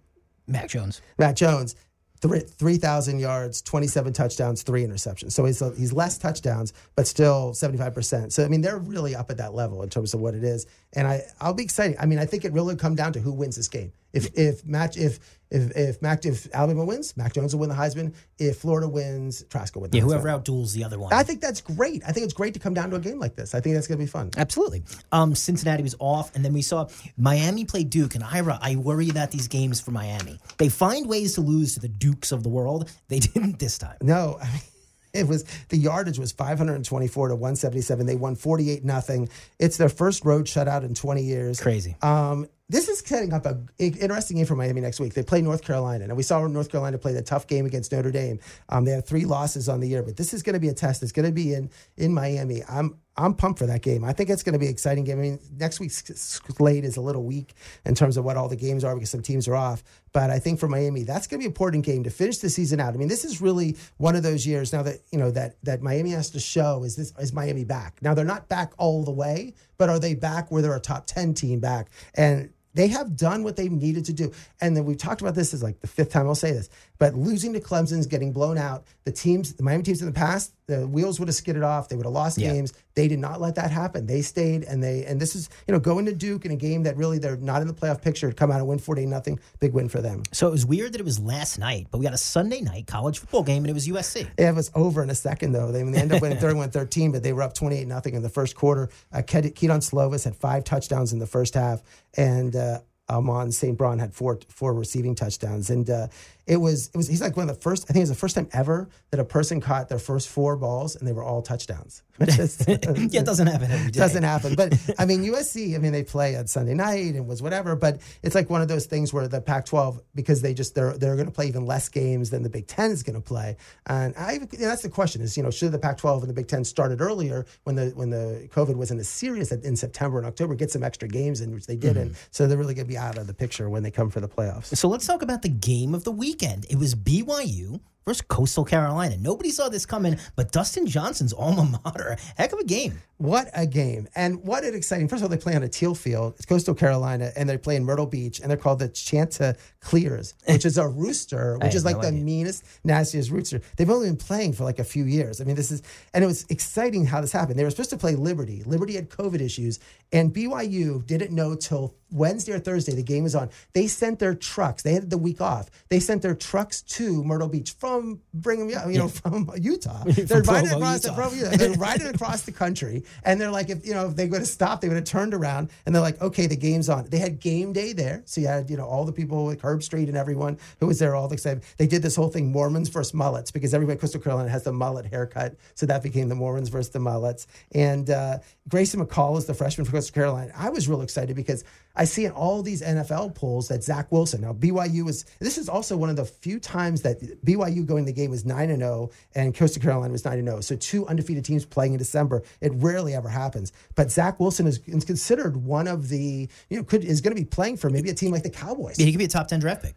[0.48, 1.02] Mac Jones.
[1.18, 1.76] Matt Jones
[2.22, 5.32] 3,000 yards, 27 touchdowns, three interceptions.
[5.32, 8.32] So he's, he's less touchdowns, but still 75%.
[8.32, 10.68] So, I mean, they're really up at that level in terms of what it is.
[10.94, 11.98] And I, I'll be excited.
[12.00, 13.92] I mean, I think it really come down to who wins this game.
[14.14, 15.20] If, if match, if,
[15.52, 18.16] if if Mac if Alabama wins, Mac Jones will win the Heisman.
[18.40, 19.92] If Florida wins, Trask will win.
[19.92, 20.08] The yeah, Heisman.
[20.08, 21.14] whoever outduels the other one.
[21.14, 22.02] I think that's great.
[22.08, 23.54] I think it's great to come down to a game like this.
[23.54, 24.32] I think that's going to be fun.
[24.38, 24.84] Absolutely.
[25.12, 26.88] Um, Cincinnati was off, and then we saw
[27.18, 28.16] Miami play Duke.
[28.16, 30.40] And Ira, I worry about these games for Miami.
[30.58, 32.90] They find ways to lose to the Dukes of the world.
[33.10, 33.98] They didn't this time.
[34.02, 34.62] No, I mean,
[35.14, 38.06] It was the yardage was 524 to 177.
[38.06, 39.30] They won 48 nothing.
[39.60, 41.60] It's their first road shutout in 20 years.
[41.60, 41.96] Crazy.
[42.02, 45.14] Um, this is setting up a interesting game for Miami next week.
[45.14, 48.12] They play North Carolina, and we saw North Carolina play the tough game against Notre
[48.12, 48.40] Dame.
[48.70, 50.74] Um, they have three losses on the year, but this is going to be a
[50.74, 51.04] test.
[51.04, 52.64] It's going to be in in Miami.
[52.70, 54.06] I'm I'm pumped for that game.
[54.06, 55.20] I think it's going to be an exciting game.
[55.20, 57.54] I mean, next week's slate is a little weak
[57.86, 59.84] in terms of what all the games are because some teams are off.
[60.14, 62.50] But I think for Miami, that's going to be an important game to finish the
[62.50, 62.94] season out.
[62.94, 65.82] I mean, this is really one of those years now that you know that that
[65.82, 67.98] Miami has to show is this is Miami back.
[68.02, 71.06] Now they're not back all the way, but are they back where they're a top
[71.06, 71.90] ten team back?
[72.16, 74.32] And they have done what they needed to do.
[74.60, 76.70] And then we've talked about this is like the fifth time I'll say this,
[77.02, 78.84] but losing to Clemson's getting blown out.
[79.06, 81.90] The teams, the Miami teams in the past, the wheels would have skidded off.
[81.90, 82.54] They would have lost Yeah.
[82.54, 82.74] games.
[82.94, 84.06] They did not let that happen.
[84.06, 86.84] They stayed and they, and this is, you know, going to Duke in a game
[86.84, 89.40] that really they're not in the playoff picture, come out and win 48 nothing.
[89.60, 90.22] Big win for them.
[90.32, 92.86] So it was weird that it was last night, but we got a Sunday night
[92.86, 94.28] college football game and it was USC.
[94.38, 95.72] It was over in a second, though.
[95.72, 98.30] They, they ended up winning 31 13, but they were up 28 nothing in the
[98.30, 98.90] first quarter.
[99.12, 101.82] Uh, Kedon Slovis had five touchdowns in the first half,
[102.16, 102.78] and uh,
[103.10, 103.78] Amon St.
[103.78, 105.70] Brown had four four receiving touchdowns.
[105.70, 106.08] And uh,
[106.48, 107.86] it was it was he's like one of the first.
[107.86, 110.56] I think it was the first time ever that a person caught their first four
[110.58, 112.04] balls and they were all touchdowns.
[112.18, 114.00] Which is- yeah, it doesn't happen every day.
[114.00, 114.56] doesn't happen.
[114.56, 115.76] But I mean, USC.
[115.76, 117.76] I mean, they play on Sunday night and was whatever.
[117.76, 121.16] But it's like one of those things where the Pac-12 because they just they're they're
[121.16, 123.58] going to play even less games than the Big Ten is going to play.
[123.88, 126.64] And I that's the question is you know should the Pac-12 and the Big Ten
[126.64, 130.72] started earlier when the when the COVID wasn't as serious in September and October get
[130.72, 132.10] some extra games in which they didn't.
[132.10, 132.28] Mm-hmm.
[132.32, 134.30] So they're really going to be out of the picture when they come for the
[134.30, 134.76] playoffs.
[134.76, 136.66] So let's talk about the game of the weekend.
[136.70, 139.18] It was BYU versus Coastal Carolina.
[139.18, 142.18] Nobody saw this coming, but Dustin Johnson's alma mater.
[142.38, 143.00] Heck of a game.
[143.18, 144.08] What a game.
[144.16, 145.08] And what an exciting.
[145.08, 146.34] First of all, they play on a teal field.
[146.38, 150.34] It's Coastal Carolina, and they play in Myrtle Beach, and they're called the Chanta Chanticleers,
[150.48, 152.24] which is a rooster, which is like no the idea.
[152.24, 153.62] meanest, nastiest rooster.
[153.78, 155.40] They've only been playing for like a few years.
[155.40, 155.84] I mean, this is,
[156.14, 157.60] and it was exciting how this happened.
[157.60, 158.64] They were supposed to play Liberty.
[158.66, 159.80] Liberty had COVID issues,
[160.12, 163.50] and BYU didn't know till Wednesday or Thursday the game was on.
[163.74, 164.84] They sent their trucks.
[164.84, 165.70] They had the week off.
[165.90, 167.91] They sent their trucks to Myrtle Beach from
[168.34, 170.04] Brigham, Young, you know, from Utah.
[170.06, 171.16] They're riding Provo, across, Utah.
[171.16, 174.28] they're from- they're riding across the country, and they're like, if you know, if they
[174.28, 177.08] would have stopped, they would have turned around, and they're like, okay, the game's on.
[177.10, 180.08] They had game day there, so you had you know all the people like Herbstreit
[180.08, 181.64] and everyone who was there, all excited.
[181.78, 184.74] They did this whole thing, Mormons versus mullets, because everybody in Coastal Carolina has the
[184.74, 187.48] mullet haircut, so that became the Mormons versus the mullets.
[187.74, 190.52] And uh, Grayson McCall is the freshman for Coastal Carolina.
[190.56, 191.64] I was real excited because
[191.96, 194.42] I see in all these NFL polls that Zach Wilson.
[194.42, 198.14] Now BYU is this is also one of the few times that BYU going the
[198.14, 200.62] game was nine and zero and Coastal Carolina was nine and zero.
[200.62, 202.44] So two undefeated teams playing in December.
[202.62, 203.74] It rarely ever happens.
[203.96, 207.42] But Zach Wilson is, is considered one of the you know could is going to
[207.42, 209.00] be playing for maybe a team like the Cowboys.
[209.00, 209.96] Yeah, he could be a top 10 draft pick.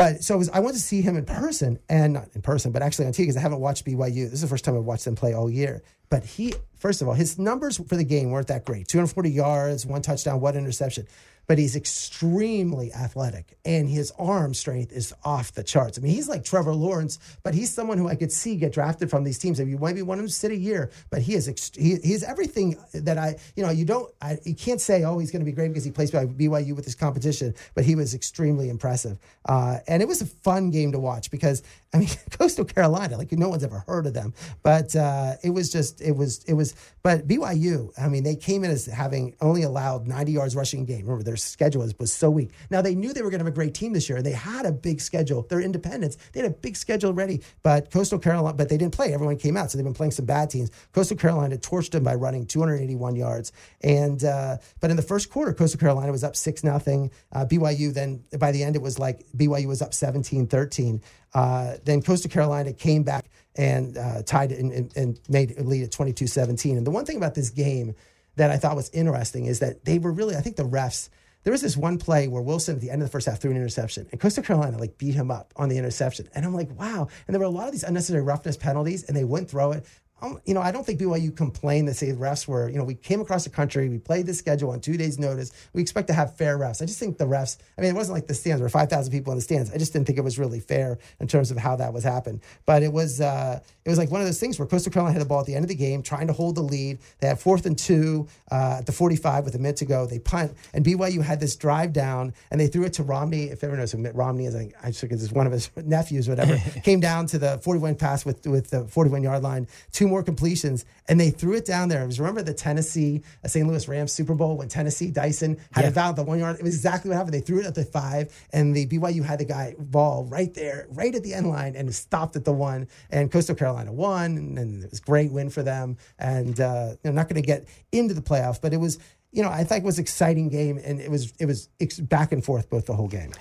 [0.00, 2.80] But so was, I went to see him in person, and not in person, but
[2.80, 4.24] actually on TV because I haven't watched BYU.
[4.24, 5.82] This is the first time I've watched them play all year.
[6.08, 9.84] But he, first of all, his numbers for the game weren't that great 240 yards,
[9.84, 11.06] one touchdown, one interception.
[11.46, 15.98] But he's extremely athletic, and his arm strength is off the charts.
[15.98, 19.10] I mean, he's like Trevor Lawrence, but he's someone who I could see get drafted
[19.10, 19.60] from these teams.
[19.60, 21.72] I mean, you might be one of them sit a year, but he is ex-
[21.74, 25.30] he, he's everything that I, you know, you don't, I, you can't say, oh, he's
[25.30, 28.14] going to be great because he plays by BYU with his competition, but he was
[28.14, 29.18] extremely impressive.
[29.46, 33.32] Uh, and it was a fun game to watch because, I mean, Coastal Carolina, like
[33.32, 36.74] no one's ever heard of them, but uh, it was just, it was, it was,
[37.02, 41.02] but BYU, I mean, they came in as having only allowed 90 yards rushing game.
[41.02, 42.50] Remember, their schedule was, was so weak.
[42.70, 44.32] Now, they knew they were going to have a great team this year, and they
[44.32, 45.46] had a big schedule.
[45.48, 46.16] They're independents.
[46.32, 49.12] They had a big schedule ready, but Coastal Carolina, but they didn't play.
[49.12, 50.70] Everyone came out, so they've been playing some bad teams.
[50.92, 53.52] Coastal Carolina torched them by running 281 yards.
[53.82, 57.10] And, uh, but in the first quarter, Coastal Carolina was up 6 nothing.
[57.32, 61.02] Uh, BYU then, by the end, it was like BYU was up 17 13.
[61.32, 65.84] Uh, then Coastal Carolina came back and uh, tied and, and, and made a lead
[65.84, 66.76] at 22 17.
[66.76, 67.94] And the one thing about this game
[68.36, 71.08] that I thought was interesting is that they were really, I think the refs,
[71.42, 73.50] there was this one play where Wilson at the end of the first half threw
[73.50, 76.28] an interception and Coastal Carolina like beat him up on the interception.
[76.34, 77.08] And I'm like, wow.
[77.26, 79.86] And there were a lot of these unnecessary roughness penalties and they wouldn't throw it.
[80.22, 82.84] Um, you know, I don't think BYU complained that say the refs were, you know,
[82.84, 85.52] we came across the country, we played the schedule on two days' notice.
[85.72, 86.82] We expect to have fair refs.
[86.82, 89.32] I just think the refs, I mean, it wasn't like the stands, were 5,000 people
[89.32, 89.70] in the stands.
[89.72, 92.40] I just didn't think it was really fair in terms of how that was happened.
[92.66, 95.22] But it was, uh, it was like one of those things where Coastal Carolina had
[95.22, 96.98] the ball at the end of the game, trying to hold the lead.
[97.20, 100.06] They had fourth and two uh, at the 45 with a minute to go.
[100.06, 103.44] They punt, and BYU had this drive down, and they threw it to Romney.
[103.44, 105.70] If everyone knows who Mitt Romney is, I, I took it as one of his
[105.76, 106.58] nephews, or whatever.
[106.84, 109.66] came down to the 41 pass with with the 41 yard line.
[109.92, 112.02] Two more completions, and they threw it down there.
[112.02, 113.66] It was remember the Tennessee, uh, St.
[113.66, 115.90] Louis Rams Super Bowl when Tennessee Dyson had Yeah.
[115.90, 116.56] it out the one yard.
[116.58, 117.32] It was exactly what happened.
[117.34, 120.86] They threw it at the five, and the BYU had the guy ball right there,
[120.90, 122.88] right at the end line, and it stopped at the one.
[123.10, 125.96] And Coastal Carolina won, and, and it was a great win for them.
[126.18, 128.98] And uh, they're not going to get into the playoff, but it was.
[129.32, 131.68] You know, I think it was exciting game, and it was it was
[132.00, 133.32] back and forth both the whole game.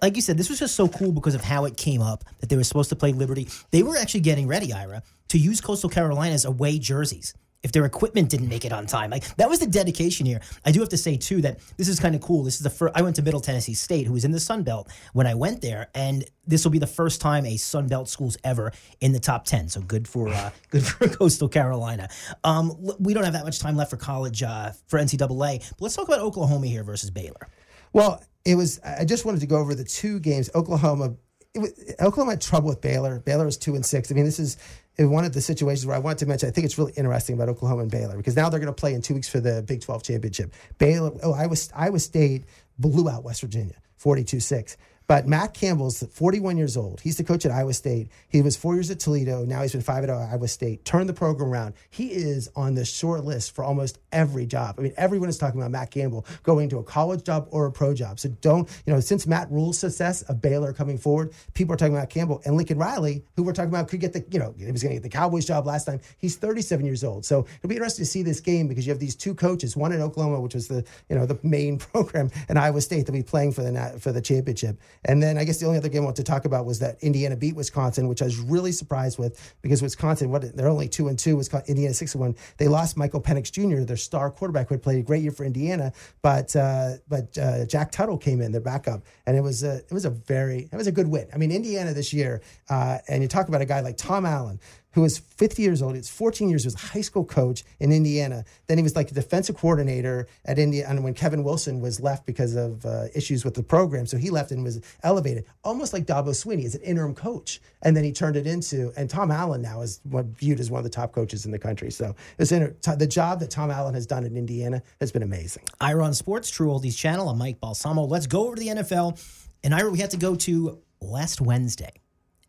[0.00, 2.48] Like you said, this was just so cool because of how it came up that
[2.48, 3.48] they were supposed to play Liberty.
[3.70, 8.30] They were actually getting ready, Ira, to use Coastal Carolina's away jerseys if their equipment
[8.30, 9.10] didn't make it on time.
[9.10, 10.40] Like that was the dedication here.
[10.64, 12.44] I do have to say too that this is kind of cool.
[12.44, 12.96] This is the first.
[12.96, 15.60] I went to Middle Tennessee State, who was in the Sun Belt when I went
[15.60, 19.20] there, and this will be the first time a Sun Belt school's ever in the
[19.20, 19.68] top ten.
[19.68, 22.08] So good for uh, good for Coastal Carolina.
[22.44, 25.96] Um, we don't have that much time left for college uh, for NCAA, but let's
[25.96, 27.48] talk about Oklahoma here versus Baylor.
[27.92, 28.80] Well, it was.
[28.84, 30.48] I just wanted to go over the two games.
[30.54, 31.16] Oklahoma,
[31.54, 33.20] was, Oklahoma had trouble with Baylor.
[33.20, 34.10] Baylor was two and six.
[34.10, 34.56] I mean, this is
[34.98, 36.48] one of the situations where I wanted to mention.
[36.48, 38.94] I think it's really interesting about Oklahoma and Baylor because now they're going to play
[38.94, 40.52] in two weeks for the Big Twelve championship.
[40.78, 42.44] Baylor, oh, Iowa, Iowa State
[42.78, 44.76] blew out West Virginia, forty-two six.
[45.08, 47.00] But Matt Campbell's 41 years old.
[47.00, 48.08] He's the coach at Iowa State.
[48.28, 49.42] He was four years at Toledo.
[49.46, 50.84] Now he's been five at Iowa State.
[50.84, 51.74] Turned the program around.
[51.88, 54.74] He is on the short list for almost every job.
[54.78, 57.72] I mean, everyone is talking about Matt Campbell going to a college job or a
[57.72, 58.20] pro job.
[58.20, 61.96] So don't, you know, since Matt Rhule's success of Baylor coming forward, people are talking
[61.96, 64.70] about Campbell and Lincoln Riley, who we're talking about could get the, you know, he
[64.70, 66.00] was going to get the Cowboys job last time.
[66.18, 67.24] He's 37 years old.
[67.24, 69.92] So it'll be interesting to see this game because you have these two coaches, one
[69.92, 73.22] in Oklahoma, which was the, you know, the main program, and Iowa State that'll be
[73.22, 74.78] playing for the for the championship.
[75.04, 77.02] And then I guess the only other game I want to talk about was that
[77.02, 81.08] Indiana beat Wisconsin, which I was really surprised with because Wisconsin, what they're only two
[81.08, 81.36] and two.
[81.36, 82.36] Wisconsin, Indiana six and one.
[82.56, 85.44] They lost Michael Penix Jr., their star quarterback, who had played a great year for
[85.44, 89.76] Indiana, but uh, but uh, Jack Tuttle came in, their backup, and it was a
[89.76, 91.28] it was a very it was a good win.
[91.32, 94.60] I mean, Indiana this year, uh, and you talk about a guy like Tom Allen
[94.98, 95.94] who was 50 years old.
[95.94, 96.64] He was 14 years.
[96.64, 98.44] He was a high school coach in Indiana.
[98.66, 101.00] Then he was like the defensive coordinator at Indiana.
[101.00, 104.50] When Kevin Wilson was left because of uh, issues with the program, so he left
[104.50, 107.60] and was elevated, almost like Dabo Swinney as an interim coach.
[107.82, 108.92] And then he turned it into.
[108.96, 111.60] And Tom Allen now is what viewed as one of the top coaches in the
[111.60, 111.92] country.
[111.92, 115.62] So it's inter- the job that Tom Allen has done in Indiana has been amazing.
[115.80, 117.28] Ira on Sports, True Oldies Channel.
[117.28, 118.04] I'm Mike Balsamo.
[118.04, 119.24] Let's go over to the NFL.
[119.62, 121.92] And Ira, we had to go to last Wednesday.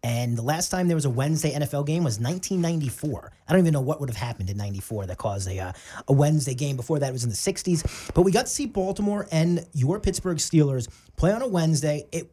[0.04, 3.32] And the last time there was a Wednesday NFL game was 1994.
[3.48, 5.72] I don't even know what would have happened in 94 that caused a, uh,
[6.08, 6.78] a Wednesday game.
[6.78, 8.14] Before that, it was in the 60s.
[8.14, 12.08] But we got to see Baltimore and your Pittsburgh Steelers play on a Wednesday.
[12.14, 12.32] It,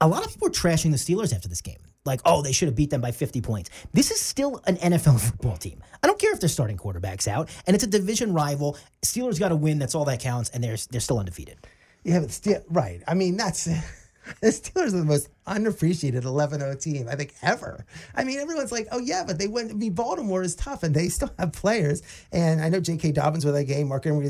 [0.00, 1.78] a lot of people were trashing the Steelers after this game.
[2.04, 3.70] Like, oh, they should have beat them by 50 points.
[3.92, 5.82] This is still an NFL football team.
[6.02, 8.78] I don't care if they're starting quarterbacks out, and it's a division rival.
[9.02, 9.80] Steelers got to win.
[9.80, 11.58] That's all that counts, and they're they're still undefeated.
[12.04, 13.02] Yeah, but still, right.
[13.08, 13.64] I mean, that's
[14.40, 17.84] the Steelers are the most unappreciated 11-0 team I think ever.
[18.14, 19.70] I mean, everyone's like, "Oh yeah, but they went.
[19.70, 23.12] I mean, Baltimore is tough, and they still have players." And I know J.K.
[23.12, 24.22] Dobbins was at the game, Mark Ingram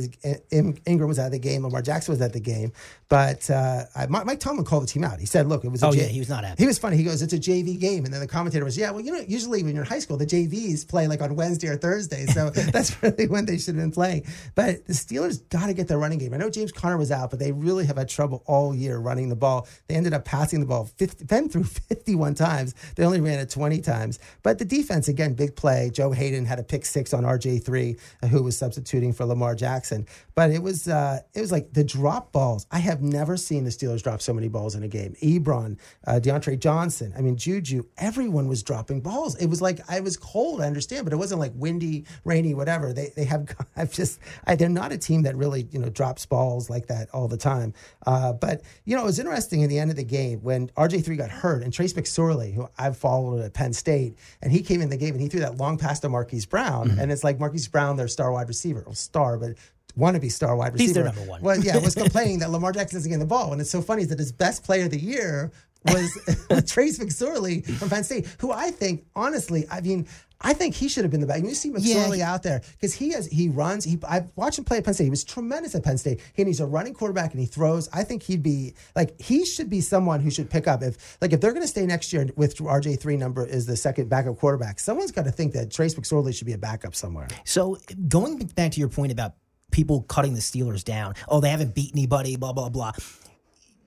[1.09, 2.73] was, at the game, Lamar Jackson was at the game,
[3.09, 5.19] but uh, I, Mike Tomlin called the team out.
[5.21, 6.63] He said, "Look, it was." A Oh, J- yeah, he was not happy.
[6.63, 6.97] He was funny.
[6.97, 9.21] He goes, "It's a JV game," and then the commentator was, "Yeah, well, you know,
[9.27, 12.51] usually when you're in high school, the JVs play like on Wednesday or Thursday, so
[12.73, 14.25] that's really when they should have been playing."
[14.55, 16.35] But the Steelers got to get their running game.
[16.35, 19.29] I know James Conner was out, but they really have had trouble all year running
[19.29, 19.67] the ball.
[19.89, 22.75] They ended up passing the ball 50, Ben threw 51 times.
[22.97, 24.19] They only ran it 20 times.
[24.43, 25.91] But the defense, again, big play.
[25.93, 30.07] Joe Haden had a pick six on RG3, uh, who was substituting for Lamar Jackson.
[30.35, 32.67] But it was uh, it was like the drop balls.
[32.71, 35.15] I have never seen the Steelers drop so many balls in a game.
[35.23, 39.37] Ebron, uh, DeAndre Johnson, I mean, Juju, everyone was dropping balls.
[39.37, 42.93] It was like, I was cold, I understand, but it wasn't like windy, rainy, whatever.
[42.93, 46.27] They, they have, I've just, I, they're not a team that really, you know, drops
[46.27, 47.75] balls like that all the time.
[48.07, 51.17] Uh, but, you know, it was interesting in the end of the game when RG3
[51.17, 54.91] got hurt and Trace McSorley, who I've followed at Penn State, and he came in
[54.91, 56.89] the game and he threw that long pass to Marquise Brown.
[56.89, 57.01] Mm-hmm.
[57.01, 59.53] And it's like Marquise Brown, their star wide receiver, well, star, but
[59.99, 60.89] wannabe star wide receiver.
[60.89, 61.43] He's their number one.
[61.43, 63.53] Well, yeah, was complaining that Lamar Jackson isn't getting the ball.
[63.53, 65.51] And it's so funny is that his best player of the year
[65.87, 66.13] was
[66.67, 70.07] Trace McSorley from Penn State, who I think, honestly, I mean,
[70.41, 71.43] I think he should have been the back.
[71.43, 72.33] You see McSorley Yeah.
[72.33, 73.85] out there because he has he runs.
[73.85, 75.05] He I've watched him play at Penn State.
[75.05, 76.21] He was tremendous at Penn State.
[76.37, 77.89] And he's a running quarterback and he throws.
[77.93, 81.33] I think he'd be like he should be someone who should pick up if like
[81.33, 84.37] if they're going to stay next year with RG three number is the second backup
[84.39, 84.79] quarterback.
[84.79, 87.29] Someone's got to think that Trace McSorley should be a backup somewhere.
[87.45, 89.35] So going back to your point about
[89.71, 92.93] people cutting the Steelers down, oh, they haven't beat anybody, blah blah blah.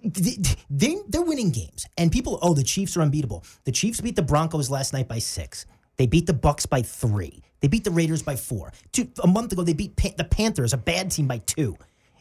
[0.02, 3.44] They, they're winning games, and people, oh, the Chiefs are unbeatable.
[3.66, 5.66] The Chiefs beat the Broncos last night by six.
[6.00, 7.44] They beat the Bucks by three.
[7.60, 8.72] They beat the Raiders by four.
[8.94, 11.76] Two, a month ago, they beat pa- the Panthers, a bad team, by two.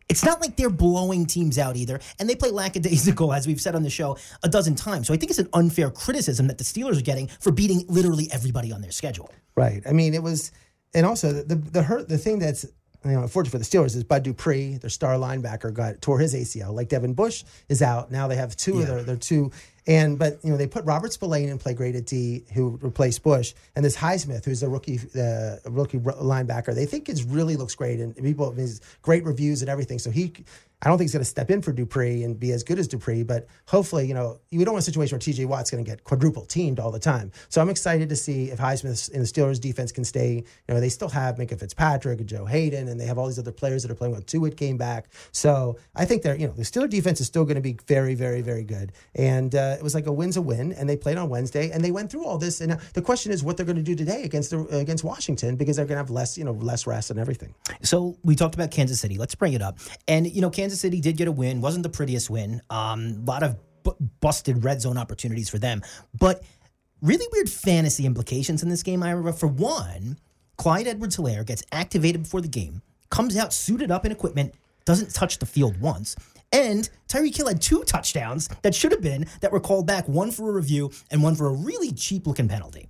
[0.08, 3.76] It's not like they're blowing teams out either, and they play lackadaisical, as we've said
[3.76, 5.06] on the show a dozen times.
[5.06, 8.28] So I think it's an unfair criticism that the Steelers are getting for beating literally
[8.32, 9.30] everybody on their schedule.
[9.54, 9.80] Right.
[9.86, 10.50] I mean, it was,
[10.92, 12.66] and also the the, the hurt the thing that's
[13.04, 16.34] you know, unfortunate for the Steelers is Bud Dupree, their star linebacker, got tore his
[16.34, 16.72] ACL.
[16.74, 18.26] Like Devin Bush is out now.
[18.28, 18.80] They have two Yeah.
[18.82, 19.52] of their, their two,
[19.86, 23.22] and but you know they put Robert Spillane in play great at D, who replaced
[23.22, 26.74] Bush, and this Highsmith, who's a rookie uh, rookie ro- linebacker.
[26.74, 29.98] They think is really looks great, and people his great reviews and everything.
[29.98, 30.32] So he.
[30.82, 32.86] I don't think he's going to step in for Dupree and be as good as
[32.86, 35.90] Dupree, but hopefully, you know, we don't want a situation where TJ Watt's going to
[35.90, 37.32] get quadruple teamed all the time.
[37.48, 40.44] So I'm excited to see if Highsmith and the Steelers defense can stay.
[40.68, 43.40] You know, they still have Minkah Fitzpatrick and Joe Haden, and they have all these
[43.40, 44.12] other players that are playing.
[44.12, 47.44] Well, Tuitt came back, so I think they're you know the Steeler defense is still
[47.44, 48.92] going to be very, very, very good.
[49.16, 51.84] And uh, it was like a win's a win, and they played on Wednesday, and
[51.84, 52.60] they went through all this.
[52.60, 55.76] And the question is what they're going to do today against the, against Washington because
[55.76, 57.52] they're going to have less you know less rest and everything.
[57.82, 59.18] So we talked about Kansas City.
[59.18, 59.78] Let's bring it up.
[60.06, 61.60] And you know, Kansas City did get a win.
[61.60, 62.60] wasn't the prettiest win.
[62.70, 65.82] Um, a lot of bu- busted red zone opportunities for them,
[66.18, 66.42] but
[67.02, 69.02] really weird fantasy implications in this game.
[69.02, 70.18] Ira, for one,
[70.56, 74.54] Clyde Edwards-Hilaire gets activated before the game, comes out suited up in equipment,
[74.84, 76.16] doesn't touch the field once.
[76.52, 80.30] And Tyreek Hill had two touchdowns that should have been that were called back, one
[80.30, 82.88] for a review and one for a really cheap looking penalty.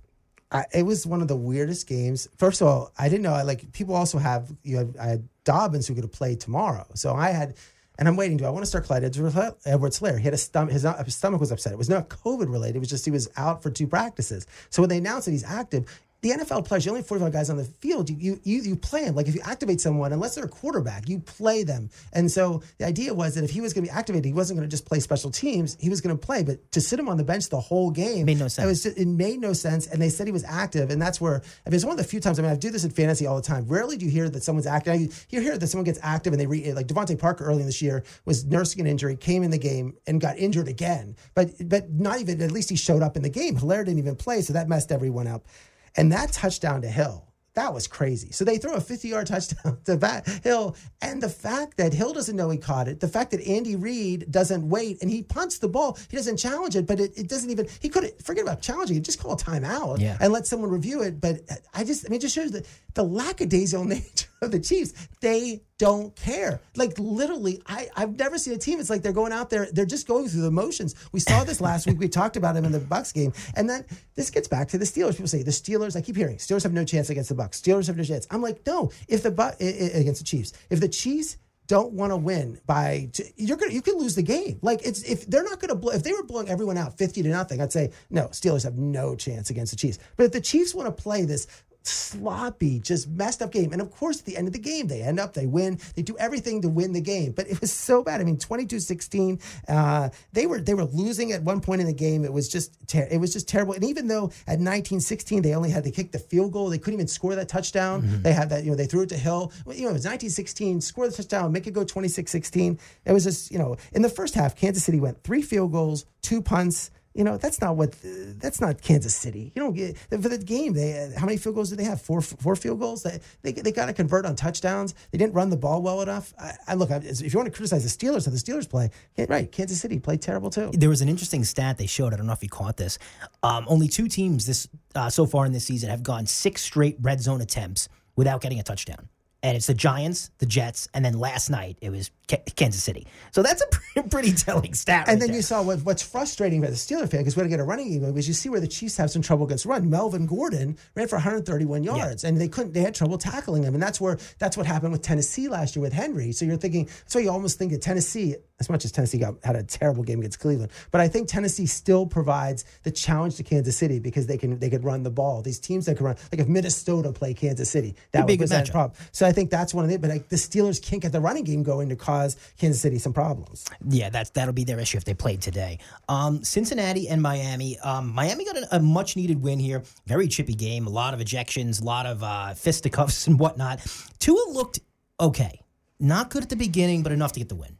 [0.51, 2.27] I, it was one of the weirdest games.
[2.37, 3.33] First of all, I didn't know.
[3.33, 7.15] I like people also have you had I had Dobbins who could play tomorrow, so
[7.15, 7.55] I had.
[7.97, 8.37] And I'm waiting.
[8.37, 10.17] Do I want to start Clyde Edwards Hilaire?
[10.19, 10.71] He had a stomach.
[10.71, 11.73] His, his stomach was upset.
[11.73, 12.77] It was not COVID related.
[12.77, 14.47] It was just he was out for two practices.
[14.69, 15.83] So when they announced that he's active,
[16.21, 18.09] the NFL players, you only have 45 guys on the field.
[18.09, 19.15] You, you you play them.
[19.15, 21.89] Like if you activate someone, unless they're a quarterback, you play them.
[22.13, 24.57] And so the idea was that if he was going to be activated, he wasn't
[24.59, 25.77] going to just play special teams.
[25.79, 26.43] He was going to play.
[26.43, 28.67] But to sit him on the bench the whole game Made no It sense.
[28.67, 29.87] was just, it made no sense.
[29.87, 32.03] And they said he was active, and that's where I mean, it's one of the
[32.03, 32.37] few times.
[32.37, 33.65] I mean, I do this in fantasy all the time.
[33.67, 35.25] Rarely do you hear that someone's active.
[35.29, 37.81] You, hear that someone gets active, and they re, like DeVante Parker early in this
[37.81, 41.15] year was nursing an injury, came in the game, and got injured again.
[41.33, 43.55] But but not even at least he showed up in the game.
[43.55, 45.47] Hilaire didn't even play, so that messed everyone up.
[45.95, 47.25] And that touchdown to Hill.
[47.55, 48.31] That was crazy.
[48.31, 50.77] So they throw a 50 yard touchdown to Bat Hill.
[51.01, 54.31] And the fact that Hill doesn't know he caught it, the fact that Andy Reid
[54.31, 57.49] doesn't wait and he punts the ball, he doesn't challenge it, but it, it doesn't
[57.49, 60.17] even, he could forget about challenging it, just call a timeout Yeah.
[60.21, 61.19] and let someone review it.
[61.19, 61.41] But
[61.73, 64.93] I just, I mean, it just shows the, the lackadaisical nature of the Chiefs.
[65.21, 66.61] They don't care.
[66.75, 68.79] Like literally, I, I've never seen a team.
[68.79, 70.95] It's like they're going out there, they're just going through the motions.
[71.11, 71.99] We saw this last week.
[71.99, 73.33] We talked about him in the Bucks game.
[73.55, 75.11] And then this gets back to the Steelers.
[75.13, 77.61] People say the Steelers, I keep hearing, Steelers have no chance against the Bucks.
[77.61, 78.27] Steelers have no chance.
[78.31, 81.93] I'm like, no, if the Bu- i- i- against the Chiefs, if the Chiefs don't
[81.93, 85.43] want to win by you're gonna you can lose the game like it's if they're
[85.43, 88.23] not gonna blow if they were blowing everyone out 50 to nothing i'd say no
[88.29, 91.45] steelers have no chance against the chiefs but if the chiefs want to play this
[91.83, 93.71] sloppy just messed up game.
[93.71, 95.79] And of course at the end of the game they end up they win.
[95.95, 97.31] They do everything to win the game.
[97.31, 98.21] But it was so bad.
[98.21, 102.25] I mean 22-16 uh, they were they were losing at one point in the game.
[102.25, 103.73] It was just ter- it was just terrible.
[103.73, 106.95] And even though at 19-16 they only had to kick the field goal they couldn't
[106.95, 108.21] even score that touchdown.
[108.23, 109.51] They had that you know they threw it to hill.
[109.65, 113.23] Well, you know it was 19-16 score the touchdown make it go 26-16 it was
[113.23, 116.91] just you know in the first half kansas city went three field goals two punts
[117.13, 117.95] you know that's not what
[118.39, 119.51] that's not Kansas City.
[119.55, 120.73] You don't get for the game.
[120.73, 122.01] They how many field goals did they have?
[122.01, 123.03] Four four field goals.
[123.03, 124.93] They they, they got to convert on touchdowns.
[125.11, 126.33] They didn't run the ball well enough.
[126.39, 126.91] I, I look.
[126.91, 128.91] I, if you want to criticize the Steelers, how the Steelers play,
[129.27, 129.51] right?
[129.51, 130.69] Kansas City played terrible too.
[130.73, 132.13] There was an interesting stat they showed.
[132.13, 132.99] I don't know if you caught this.
[133.43, 136.97] Um, only two teams this uh, so far in this season have gone six straight
[137.01, 139.07] red zone attempts without getting a touchdown,
[139.41, 143.07] and it's the Giants, the Jets, and then last night it was K- Kansas City.
[143.31, 145.07] So that's a pretty, pretty telling stat.
[145.07, 145.37] And right then there.
[145.37, 147.63] you saw what, what's frustrating for the Steeler fan because we had to get a
[147.63, 149.89] running game because you see where the Chiefs have some trouble against run.
[149.89, 152.73] Melvin Gordon ran for 131 yards, and they couldn't.
[152.73, 155.81] They had trouble tackling him, and that's where that's what happened with Tennessee last year
[155.81, 156.31] with Henry.
[156.31, 159.55] So you're thinking, so you almost think that Tennessee, as much as Tennessee got had
[159.55, 163.77] a terrible game against Cleveland, but I think Tennessee still provides the challenge to Kansas
[163.77, 165.41] City because they can they could run the ball.
[165.41, 168.37] These teams that can run, like if Minnesota play Kansas City, that would be a
[168.37, 168.71] good present matchup.
[168.71, 168.99] problem.
[169.11, 169.97] So I think that's one of the.
[169.97, 173.13] But like the Steelers can't get the running game going to cause Kansas City some
[173.13, 173.65] problems.
[173.87, 175.79] Yeah, that's that'll be their issue if they played today.
[176.07, 177.77] Um, Cincinnati and Miami.
[177.79, 179.83] Um, Miami got a, a much needed win here.
[180.07, 180.87] Very chippy game.
[180.87, 181.81] A lot of ejections.
[181.81, 183.79] A lot of uh, fisticuffs and whatnot.
[184.19, 184.79] Tua looked
[185.19, 185.61] okay.
[185.99, 187.78] Not good at the beginning, but enough to get the win.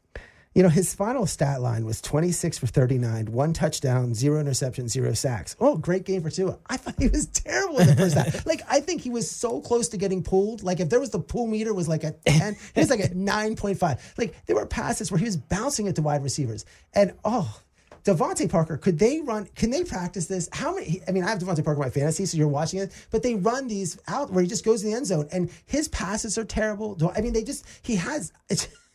[0.55, 5.13] You know, his final stat line was 26 for 39, one touchdown, zero interceptions, zero
[5.13, 5.55] sacks.
[5.59, 6.57] Oh, great game for Tua.
[6.67, 8.45] I thought he was terrible in the first half.
[8.47, 10.63] Like, I think he was so close to getting pulled.
[10.63, 13.13] Like, if there was the pull meter was like a 10, he was like at
[13.13, 14.17] 9.5.
[14.17, 16.65] Like, there were passes where he was bouncing it to wide receivers.
[16.95, 17.61] And, oh,
[18.03, 19.47] DeVante Parker, could they run?
[19.55, 20.49] Can they practice this?
[20.51, 21.01] How many?
[21.07, 23.35] I mean, I have DeVante Parker in my fantasy, so you're watching it, but they
[23.35, 26.45] run these out where he just goes in the end zone, and his passes are
[26.45, 26.97] terrible.
[27.15, 28.31] I mean, they just he has.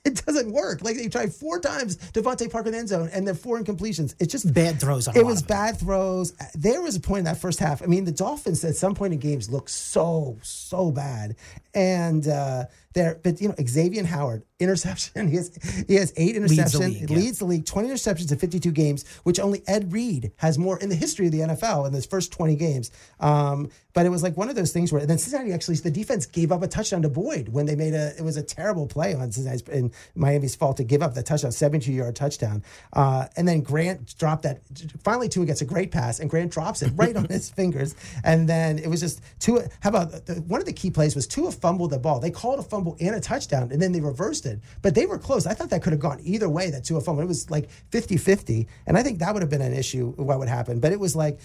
[0.15, 0.83] It doesn't work.
[0.83, 4.15] Like they tried four times DeVante Parker in the end zone and then four incompletions.
[4.19, 6.35] It's just Bad throws It was bad throws.
[6.55, 7.83] There was a point in that first half.
[7.83, 11.37] I mean, the Dolphins at some point in games look so so bad,
[11.75, 13.21] and uh, there.
[13.23, 15.29] But you know, Xavier Howard interception.
[15.29, 16.81] He has he has eight Leads interceptions.
[16.81, 17.17] league, yeah.
[17.17, 17.67] leads the league.
[17.67, 21.27] Twenty interceptions in fifty two games, which only Ed Reed has more in the history
[21.27, 22.91] of the NFL in his first twenty games.
[23.21, 25.91] Um, but it was like one of those things where and then Cincinnati actually the
[25.91, 28.87] defense gave up a touchdown to Boyd when they made a it was a terrible
[28.87, 32.63] play on Cincinnati's and Miami's fault to give up that touchdown, seventy yard touchdown.
[32.93, 34.61] Uh, and then Grant dropped that.
[35.03, 37.95] Finally, Tua gets a great pass, and Grant drops it right on his fingers.
[38.23, 39.65] And then it was just Tua.
[39.81, 42.21] How about the, one of the key plays was Tua fumbled the ball.
[42.21, 44.61] They called a fumble and a touchdown, and then they reversed it.
[44.83, 45.47] But they were close.
[45.47, 46.71] I thought that could have gone either way.
[46.71, 47.23] That Tua fumble.
[47.23, 48.67] It was like 50-50.
[48.87, 50.13] and I think that would have been an issue.
[50.13, 50.81] What would happen?
[50.81, 51.39] But it was like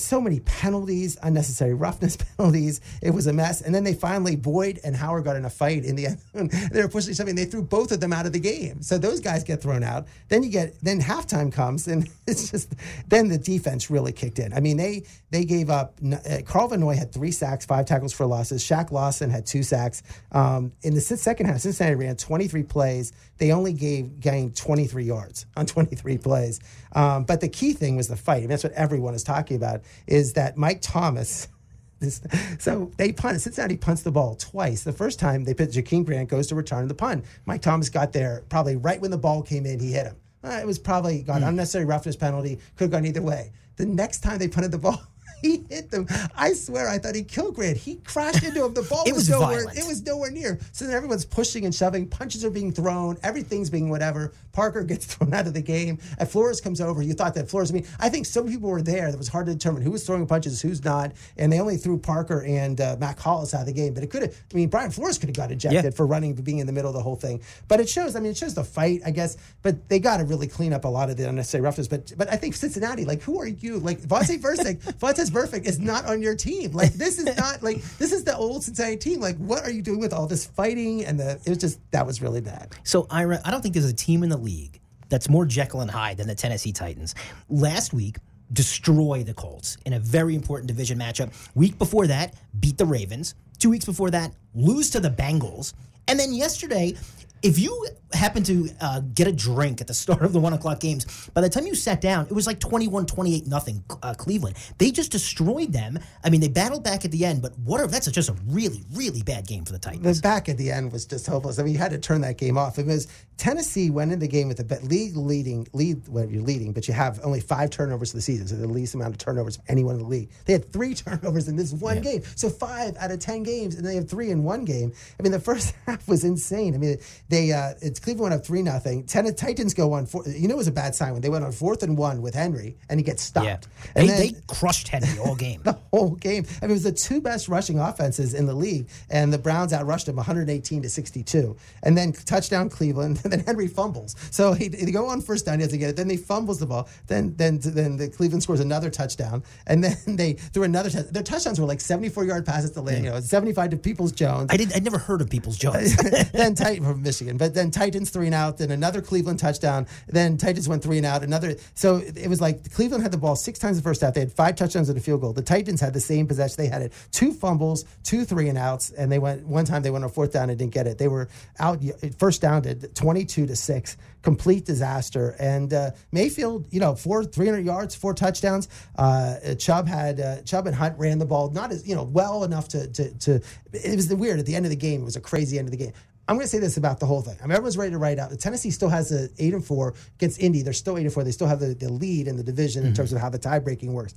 [0.00, 2.80] so many penalties, unnecessary roughness penalties.
[3.02, 3.60] It was a mess.
[3.60, 6.50] And then they finally, Boyd and Howard got in a fight in the end.
[6.72, 7.34] they were pushing something.
[7.34, 8.82] They threw both of them out of the game.
[8.82, 10.06] So those guys get thrown out.
[10.28, 12.74] Then you get, then halftime comes and it's just,
[13.08, 14.52] then the defense really kicked in.
[14.52, 18.12] I mean, they, they gave up, uh, Kyle Van Noy had three sacks, five tackles
[18.12, 18.64] for losses.
[18.64, 20.02] Shaq Lawson had two sacks.
[20.32, 23.12] Um, in the second half, Cincinnati ran 23 plays.
[23.40, 26.60] They only gave, gained 23 yards on 23 plays.
[26.92, 28.36] Um, but the key thing was the fight.
[28.36, 31.48] I mean, that's what everyone is talking about is that Mike Thomas.
[32.00, 32.22] This,
[32.58, 33.42] so they punt.
[33.42, 34.84] Cincinnati punts the ball twice.
[34.84, 37.26] The first time they put Jakeem Grant goes to return the punt.
[37.44, 39.78] Mike Thomas got there probably right when the ball came in.
[39.78, 40.16] He hit him.
[40.42, 42.56] Uh, it was probably got unnecessary roughness penalty.
[42.76, 43.52] Could have gone either way.
[43.76, 44.98] The next time they punted the ball,
[45.42, 46.06] he hit them.
[46.36, 47.76] I swear, I thought he killed Grant.
[47.76, 48.74] He crashed into him.
[48.74, 49.58] The ball was, was nowhere.
[49.60, 49.78] violent.
[49.78, 50.58] It was nowhere near.
[50.72, 52.08] So then everyone's pushing and shoving.
[52.08, 53.16] Punches are being thrown.
[53.22, 54.32] Everything's being whatever.
[54.52, 55.98] Parker gets thrown out of the game.
[56.18, 57.02] And Flores comes over.
[57.02, 57.70] You thought that Flores.
[57.70, 59.10] I mean, I think some people were there.
[59.10, 61.12] That was hard to determine who was throwing punches, who's not.
[61.36, 63.94] And they only threw Parker and uh, Matt Hollis out of the game.
[63.94, 64.34] But it could have.
[64.52, 65.90] I mean, Brian Flores could have got ejected Yeah.
[65.90, 67.42] for running, being in the middle of the whole thing.
[67.68, 68.16] But it shows.
[68.16, 69.36] I mean, it shows the fight, I guess.
[69.62, 71.88] But they got to really clean up a lot of the unnecessary roughness.
[71.88, 73.78] But but I think Cincinnati, like, who are you?
[73.78, 76.72] Like Vontaze Burfict, Vontaze Burfict is not on your team.
[76.72, 79.20] Like this is not like this is the old Cincinnati team.
[79.20, 81.40] Like what are you doing with all this fighting and the?
[81.44, 82.74] It was just that was really bad.
[82.84, 85.90] So, Ira, I don't think there's a team in the league that's more Jekyll and
[85.90, 87.14] Hyde than the Tennessee Titans.
[87.48, 88.16] Last week,
[88.52, 91.32] destroy the Colts in a very important division matchup.
[91.54, 93.34] Week before that, beat the Ravens.
[93.58, 95.74] Two weeks before that, lose to the Bengals.
[96.08, 96.94] And then yesterday,
[97.42, 100.80] if you happen to uh, get a drink at the start of the one o'clock
[100.80, 104.56] games, by the time you sat down, it was like 21 28 nothing uh, Cleveland.
[104.78, 105.98] They just destroyed them.
[106.24, 109.22] I mean, they battled back at the end, but what that's just a really, really
[109.22, 110.18] bad game for the Titans?
[110.18, 111.58] The back at the end was just hopeless.
[111.58, 112.78] I mean, you had to turn that game off.
[112.78, 116.06] It was Tennessee went in the game with the be- league leading lead.
[116.08, 118.94] Well, you're leading, but you have only five turnovers of the season, so the least
[118.94, 120.30] amount of turnovers of anyone in the league.
[120.44, 123.86] They had three turnovers in this one game, so five out of ten games, and
[123.86, 124.92] they have three in one game.
[125.18, 126.74] I mean, the first half was insane.
[126.74, 126.98] I mean,
[127.28, 129.04] they uh, it's Cleveland went up three nothing.
[129.04, 130.24] Ten Titans go on four.
[130.26, 132.34] You know, it was a bad sign when they went on fourth and one with
[132.34, 133.46] Henry, and he gets stopped.
[133.46, 133.58] Yeah.
[133.94, 135.60] And They, then- they crushed Henry all game.
[135.64, 136.46] the whole game.
[136.62, 139.72] I mean, it was the two best rushing offenses in the league, and the Browns
[139.72, 141.56] outrushed them 118 to 62.
[141.82, 144.16] And then touchdown Cleveland, and then Henry fumbles.
[144.30, 145.96] So he, they go on first down, he doesn't get it.
[145.96, 146.88] Then he fumbles the ball.
[147.06, 150.90] Then then then the Cleveland scores another touchdown, and then they threw another.
[150.90, 154.12] touch Their touchdowns were like 74 yard passes to land, you know, 75 to Peoples
[154.12, 154.48] Jones.
[154.50, 154.72] I did.
[154.72, 155.96] I'd never heard of People's Jones.
[156.32, 160.36] then Titan from Michigan, but then Titans three and out, then another Cleveland touchdown, then
[160.36, 161.56] Titans went three and out, another.
[161.74, 164.14] So it was like Cleveland had the ball six times the first half.
[164.14, 165.32] They had five touchdowns and a field goal.
[165.32, 166.54] The Titans had the same possession.
[166.56, 169.90] They had it two fumbles, two three and outs, and they went one time they
[169.90, 170.98] went on fourth down and didn't get it.
[170.98, 171.28] They were
[171.58, 171.82] out
[172.16, 175.34] first down to twenty two to six, complete disaster.
[175.40, 178.68] And uh, Mayfield, you know, four three hundred yards, four touchdowns.
[178.96, 182.44] Uh, Chubb had uh, Chubb and Hunt ran the ball not as you know well
[182.44, 183.40] enough to to to.
[183.72, 185.02] It was the weird at the end of the game.
[185.02, 185.92] It was a crazy end of the game.
[186.30, 187.36] I'm going to say this about the whole thing.
[187.40, 188.38] I mean, everyone's ready to write out.
[188.38, 190.62] Tennessee still has a eight and four against Indy.
[190.62, 191.24] They're still eight and four.
[191.24, 192.94] They still have the, the lead in the division in mm-hmm.
[192.94, 194.14] terms of how the tie breaking works.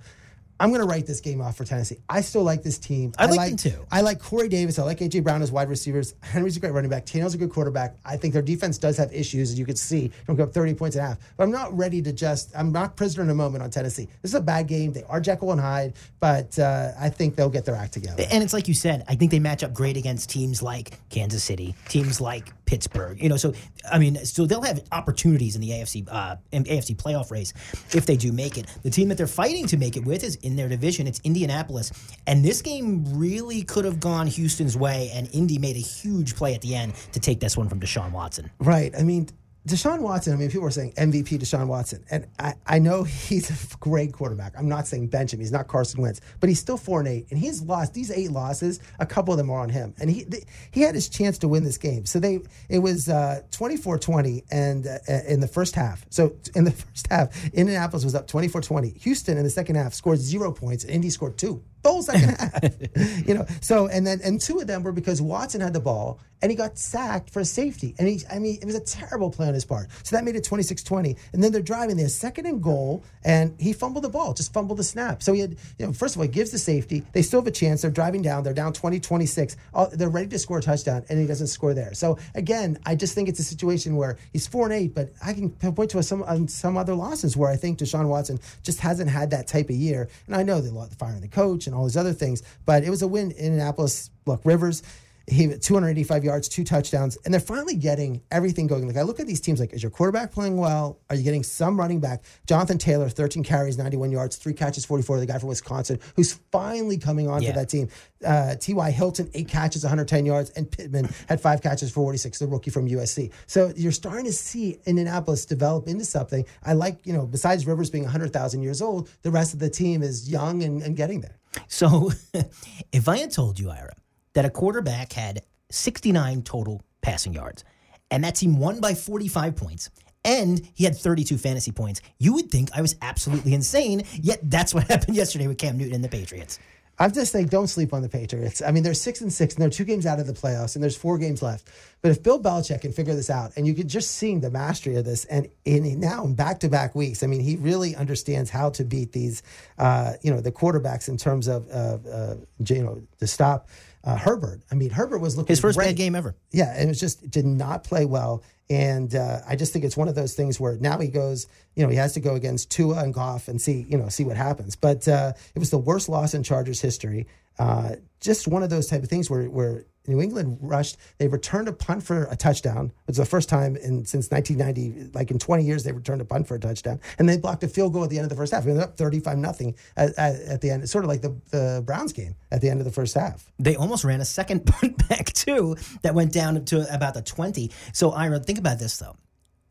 [0.60, 1.98] I'm going to write this game off for Tennessee.
[2.08, 3.12] I still like this team.
[3.18, 3.86] I like them too.
[3.92, 4.80] I like Corey Davis.
[4.80, 6.14] I like AJ Brown as wide receivers.
[6.22, 7.06] Henry's a great running back.
[7.06, 7.96] Tano's a good quarterback.
[8.06, 10.12] I think their defense does have issues, as you can see.
[10.28, 11.18] Don't go up 30 points and a half.
[11.38, 12.52] But I'm not ready to just.
[12.56, 14.08] I'm not prisoner in a moment on Tennessee.
[14.22, 14.94] This is a bad game.
[14.94, 18.24] They are Jekyll and Hyde, but uh, I think they'll get their act together.
[18.32, 19.04] and it's like you said.
[19.08, 23.22] I think they match up great against teams like Kansas City, teams like Pittsburgh.
[23.22, 23.54] You know, so
[23.92, 27.54] I mean, so they'll have opportunities in the AFC uh, AFC playoff race
[27.94, 28.68] if they do make it.
[28.84, 31.08] The team that they're fighting to make it with is in their division.
[31.08, 31.92] It's Indianapolis,
[32.28, 36.54] and this game really could have gone Houston's way, and Indy made a huge play
[36.54, 38.52] at the end to take this one from Deshaun Watson.
[38.60, 38.94] Right.
[38.98, 39.30] I mean,
[39.66, 42.04] Deshaun Watson, I mean, people are saying MVP Deshaun Watson.
[42.12, 44.54] And I, I know he's a great quarterback.
[44.58, 45.40] I'm not saying bench him.
[45.40, 47.28] He's not Carson Wentz, but he's still 4 and 8.
[47.30, 49.94] And he's lost these eight losses, a couple of them are on him.
[50.00, 50.26] And he
[50.72, 52.06] he had his chance to win this game.
[52.06, 53.10] So they it was
[53.52, 54.98] 24 uh, 20 and uh,
[55.28, 56.06] in the first half.
[56.10, 58.90] So in the first half, Indianapolis was up 24 20.
[58.90, 63.28] Houston in the second half scored zero points, and Indy scored two whole second half.
[63.28, 66.20] you know, so and then and two of them were because Watson had the ball
[66.44, 67.96] and he got sacked for safety.
[67.98, 69.88] And he I mean, it was a terrible play on his part.
[70.04, 71.18] So that made it 26-20.
[71.32, 74.78] And then they're driving there, second and goal, and he fumbled the ball, just fumbled
[74.78, 75.24] the snap.
[75.24, 77.04] So he had, you know, first of all, he gives the safety.
[77.14, 77.82] They still have a chance.
[77.82, 78.44] They're driving down.
[78.44, 79.56] They're down 20-26.
[79.74, 81.94] Uh, they're ready to score a touchdown, and he doesn't score there.
[81.94, 85.34] So again, I just think it's a situation where he's four and eight, but I
[85.34, 89.10] can point to some um, some other losses where I think Deshaun Watson just hasn't
[89.10, 90.10] had that type of year.
[90.28, 92.44] And I know they lost the firing the coach and all these other things.
[92.66, 94.10] But it was a win in Annapolis.
[94.26, 94.84] Look, Rivers,
[95.28, 98.86] he 285 yards, two touchdowns, and they're finally getting everything going.
[98.88, 101.00] Like I look at these teams, like is your quarterback playing well?
[101.10, 102.24] Are you getting some running back?
[102.46, 105.20] Jonathan Taylor, 13 carries, 91 yards, three catches, 44.
[105.20, 107.52] The guy from Wisconsin, who's finally coming on yeah.
[107.52, 107.90] for that team.
[108.26, 108.92] Uh, T.Y.
[108.92, 112.40] Hilton, eight catches, 110 yards, and Pittman had five catches, 46.
[112.40, 113.32] The rookie from USC.
[113.48, 116.46] So you're starting to see Indianapolis develop into something.
[116.64, 120.04] I like, you know, besides Rivers being 100,000 years old, the rest of the team
[120.04, 121.38] is young and, and getting there.
[121.68, 122.12] So
[122.92, 123.94] if I had told you, Ira,
[124.34, 127.64] that a quarterback had 69 total passing yards,
[128.12, 129.90] and that team won by 45 points,
[130.26, 134.04] and he had 32 fantasy points, you would think I was absolutely insane.
[134.14, 136.60] Yet that's what happened yesterday with Cam Newton and the Patriots.
[137.00, 138.62] I'm just saying, don't sleep on the Patriots.
[138.62, 140.84] I mean, they're six and six, and they're two games out of the playoffs, and
[140.84, 141.68] there's four games left.
[142.02, 144.96] But if Bill Belichick can figure this out, and you can just seeing the mastery
[144.96, 148.52] of this, and in now in back to back weeks, I mean, he really understands
[148.52, 149.42] how to beat these,
[149.80, 153.70] uh, you know, the quarterbacks in terms of, uh, uh, you know, to stop
[154.04, 154.62] uh, Herbert.
[154.72, 155.88] I mean, Herbert was looking his first great.
[155.88, 156.36] bad game ever.
[156.52, 158.44] Yeah, and it was just did not play well.
[158.70, 161.84] And uh, I just think it's one of those things where now he goes, you
[161.84, 164.38] know, he has to go against Tua and Goff and see, you know, see what
[164.38, 164.76] happens.
[164.76, 167.28] But uh, it was the worst loss in Chargers history.
[167.60, 170.98] Uh, just one of those type of things where where New England rushed.
[171.18, 172.88] They returned a punt for a touchdown.
[172.88, 176.26] It was the first time in since 1990, like in 20 years, they returned a
[176.26, 178.36] punt for a touchdown, and they blocked a field goal at the end of the
[178.36, 178.66] first half.
[178.66, 180.84] We ended up 35 nothing at, at, at, the end.
[180.84, 183.52] It's sort of like the, the Browns game at the end of the first half.
[183.60, 187.72] They almost ran a second punt back too that went down to about the 20.
[187.94, 189.16] So Ira, think about this though.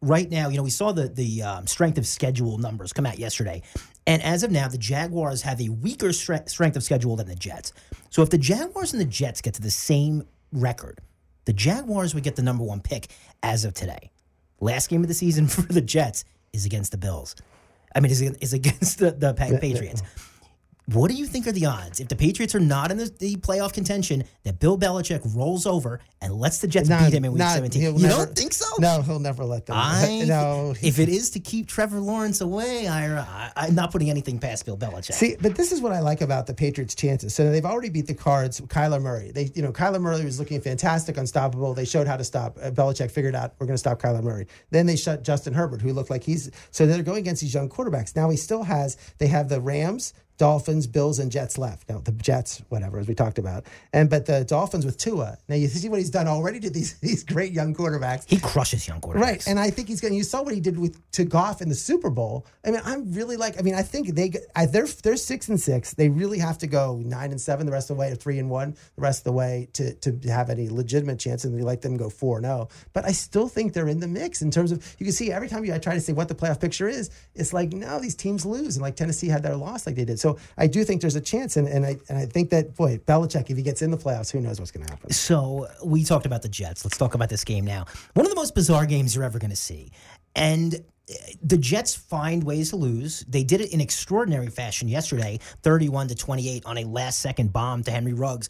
[0.00, 3.20] Right now, you know, we saw the the um, strength of schedule numbers come out
[3.20, 3.62] yesterday,
[4.04, 7.72] and as of now, the Jaguars have a weaker strength of schedule than the Jets.
[8.12, 10.98] So if the Jaguars and the Jets get to the same record,
[11.46, 13.06] the Jaguars would get the number one pick
[13.42, 14.10] as of today.
[14.60, 17.34] Last game of the season for the Jets is against the Bills.
[17.96, 20.02] I mean, is, is against the, the Patriots.
[20.86, 23.36] What do you think are the odds if the Patriots are not in the, the,
[23.36, 27.32] playoff contention that Bill Belichick rolls over and lets the Jets not, beat him in
[27.32, 27.82] Week not, 17?
[27.82, 28.66] You never, don't think so?
[28.80, 29.76] No, he'll never let them.
[29.78, 34.10] I, no, if it is to keep Trevor Lawrence away, Ira, I, am not putting
[34.10, 35.12] anything past Bill Belichick.
[35.12, 37.32] See, but this is what I like about the Patriots' chances.
[37.32, 38.60] So they've already beat the Cards.
[38.60, 39.30] Kyler Murray.
[39.30, 41.74] They, you know, Kyler Murray was looking fantastic, unstoppable.
[41.74, 42.58] They showed how to stop.
[42.60, 44.48] Uh, Belichick figured out we're going to stop Kyler Murray.
[44.70, 46.50] Then they shut Justin Herbert, who looked like he's.
[46.72, 48.16] So they're going against these young quarterbacks.
[48.16, 48.96] Now he still has.
[49.18, 50.12] They have the Rams.
[50.42, 51.88] Dolphins, Bills, and Jets left.
[51.88, 55.38] Now the Jets, whatever, as we talked about, and but the Dolphins with Tua.
[55.48, 58.28] Now you see what he's done already to these these great young quarterbacks.
[58.28, 59.46] He crushes young quarterbacks, right?
[59.46, 60.14] And I think he's going.
[60.14, 62.44] You saw what he did with to Goff in the Super Bowl.
[62.64, 63.56] I mean, I'm really like.
[63.56, 65.94] I mean, I think they I, they're they're six and six.
[65.94, 68.40] They really have to go nine and seven the rest of the way, or three
[68.40, 71.44] and one the rest of the way to to have any legitimate chance.
[71.44, 72.68] And we like them go four and zero.
[72.94, 75.48] But I still think they're in the mix in terms of you can see every
[75.48, 78.16] time you I try to say what the playoff picture is, it's like no, these
[78.16, 80.18] teams lose, and like Tennessee had their loss like they did.
[80.18, 82.98] So I do think there's a chance, and, and I and I think that boy,
[82.98, 85.10] Belichick, if he gets in the playoffs, who knows what's going to happen.
[85.10, 86.84] So we talked about the Jets.
[86.84, 87.86] Let's talk about this game now.
[88.14, 89.90] One of the most bizarre games you're ever going to see,
[90.34, 93.24] and uh, the Jets find ways to lose.
[93.28, 97.82] They did it in extraordinary fashion yesterday, 31 to 28 on a last second bomb
[97.84, 98.48] to Henry Ruggs.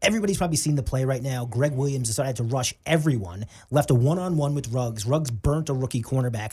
[0.00, 1.44] Everybody's probably seen the play right now.
[1.44, 5.04] Gregg Williams decided to rush everyone, left a one on one with Ruggs.
[5.04, 6.52] Ruggs burnt a rookie cornerback.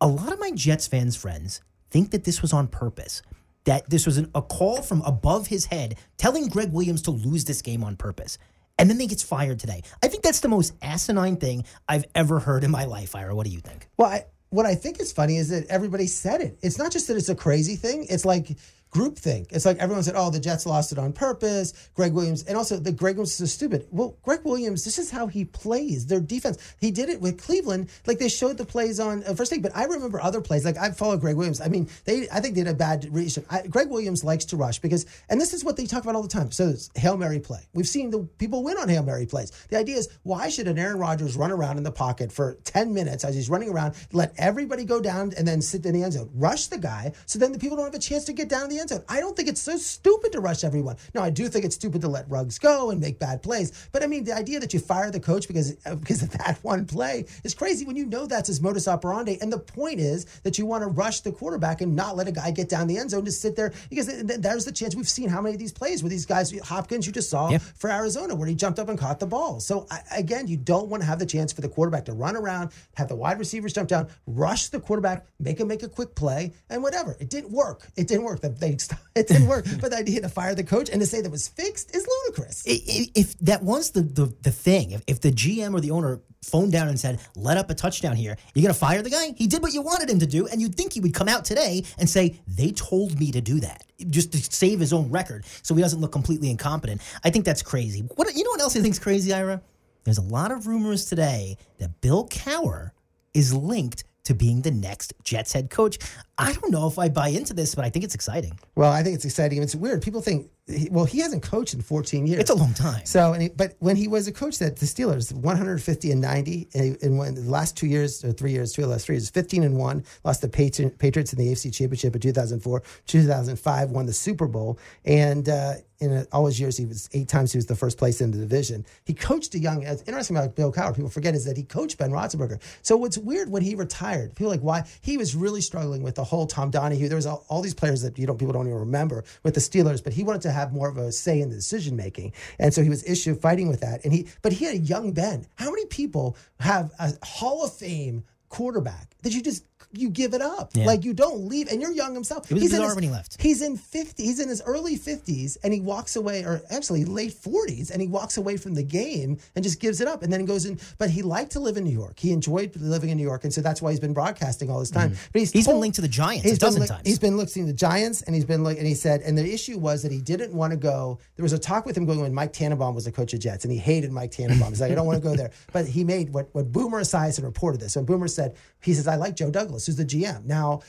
[0.00, 1.60] A lot of my Jets fans' friends
[1.90, 3.22] think that this was on purpose
[3.64, 7.44] that this was an, a call from above his head telling Gregg Williams to lose
[7.44, 8.38] this game on purpose.
[8.78, 9.82] And then they gets fired today.
[10.02, 13.34] I think that's the most asinine thing I've ever heard in my life, Ira.
[13.34, 13.88] What do you think?
[13.98, 16.58] Well, I, what I think is funny is that everybody said it.
[16.62, 18.06] It's not just that it's a crazy thing.
[18.08, 18.56] It's like
[18.92, 19.46] groupthink.
[19.50, 22.76] It's like everyone said, "Oh, the Jets lost it on purpose." Gregg Williams, and also
[22.76, 23.86] the Gregg Williams is stupid.
[23.90, 26.06] Well, Gregg Williams, this is how he plays.
[26.06, 26.58] Their defense.
[26.80, 27.90] He did it with Cleveland.
[28.06, 30.64] Like they showed the plays on uh, first thing, but I remember other plays.
[30.64, 31.60] Like I follow Gregg Williams.
[31.60, 33.44] I mean, they I think they did a bad reason.
[33.50, 36.22] I, Gregg Williams likes to rush because, and this is what they talk about all
[36.22, 36.50] the time.
[36.50, 37.60] So it's hail mary play.
[37.72, 39.50] We've seen the people win on hail mary plays.
[39.68, 42.92] The idea is why should an Aaron Rodgers run around in the pocket for ten
[42.92, 46.14] minutes as he's running around, let everybody go down, and then sit in the end
[46.14, 48.64] zone, rush the guy, so then the people don't have a chance to get down
[48.64, 49.04] in the end zone.
[49.08, 50.96] I don't think it's so stupid to rush everyone.
[51.14, 53.88] Now, I do think it's stupid to let Ruggs go and make bad plays.
[53.92, 56.58] But I mean, the idea that you fire the coach because uh, because of that
[56.62, 59.38] one play is crazy when you know that's his modus operandi.
[59.40, 62.32] And the point is that you want to rush the quarterback and not let a
[62.32, 64.94] guy get down the end zone to sit there because there's the chance.
[64.96, 67.62] We've seen how many of these plays where these guys, Hopkins, you just saw yep.
[67.62, 69.60] for Arizona, where he jumped up and caught the ball.
[69.60, 72.36] So I, again, you don't want to have the chance for the quarterback to run
[72.36, 76.14] around, have the wide receivers jump down, rush the quarterback, make him make a quick
[76.14, 77.16] play, and whatever.
[77.20, 77.88] It didn't work.
[77.96, 78.40] It didn't work.
[78.40, 78.69] They
[79.14, 79.66] it didn't work.
[79.80, 82.62] but the idea to fire the coach and to say that was fixed is ludicrous.
[82.66, 86.72] If that was the the, the thing, if, if the GM or the owner phoned
[86.72, 89.34] down and said, "Let up a touchdown here," you're going to fire the guy.
[89.36, 91.44] He did what you wanted him to do, and you'd think he would come out
[91.44, 95.44] today and say, "They told me to do that," just to save his own record,
[95.62, 97.00] so he doesn't look completely incompetent.
[97.24, 98.00] I think that's crazy.
[98.00, 98.50] What you know?
[98.50, 99.60] What else I think's crazy, Ira?
[100.04, 102.92] There's a lot of rumors today that Bill Cowher
[103.34, 105.98] is linked to being the next Jets head coach.
[106.38, 108.58] I don't know if I buy into this, but I think it's exciting.
[108.74, 109.62] Well, I think it's exciting.
[109.62, 110.02] It's weird.
[110.02, 110.50] People think,
[110.90, 112.40] well, he hasn't coached in 14 years.
[112.40, 113.04] It's a long time.
[113.04, 117.18] So, he, but when he was a coach at the Steelers, 150 and 90, and
[117.18, 119.64] when the last two years or three years, two of the last three years, 15
[119.64, 124.46] and one, lost the Patriots in the AFC Championship in 2004, 2005, won the Super
[124.46, 127.98] Bowl, and uh, in all his years, he was eight times he was the first
[127.98, 128.86] place in the division.
[129.04, 129.82] He coached a young.
[129.82, 130.96] It's interesting about Bill Cowher.
[130.96, 132.58] People forget is that he coached Ben Roethlisberger.
[132.82, 134.34] So what's weird when he retired?
[134.34, 137.08] People like why he was really struggling with the whole Tom Donahoe.
[137.08, 139.60] There was all, all, these players that you don't people don't even remember with the
[139.60, 142.72] Steelers, but he wanted to have more of a say in the decision making, and
[142.72, 144.04] so he was issue fighting with that.
[144.04, 145.46] And he but he had a young Ben.
[145.56, 150.42] How many people have a Hall of Fame quarterback that you just you give it
[150.42, 150.70] up.
[150.74, 150.86] Yeah.
[150.86, 152.50] Like you don't leave, and you're young himself.
[152.50, 153.40] It was he's bizarre his, when he left.
[153.40, 154.24] He's in fifty.
[154.24, 158.08] He's in his early fifties, and he walks away, or actually late forties, and he
[158.08, 160.78] walks away from the game and just gives it up, and then he goes in.
[160.98, 162.18] But he liked to live in New York.
[162.18, 164.90] He enjoyed living in New York, and so that's why he's been broadcasting all this
[164.90, 165.10] time.
[165.10, 165.28] Mm.
[165.32, 167.02] But he's, he's told, been linked to the Giants he's a dozen li- times.
[167.04, 169.52] He's been linked to the Giants, and he's been like, and he said, and the
[169.52, 171.18] issue was that he didn't want to go.
[171.36, 173.64] There was a talk with him going when Mike Tannenbaum was the coach of Jets,
[173.64, 174.68] and he hated Mike Tannenbaum.
[174.68, 175.50] He's like, I don't want to go there.
[175.72, 177.96] But he made what what Boomer Esiason reported this.
[177.96, 180.44] And Boomer said, he says, I like Joe Douglas, who's the GM.
[180.44, 180.80] Now,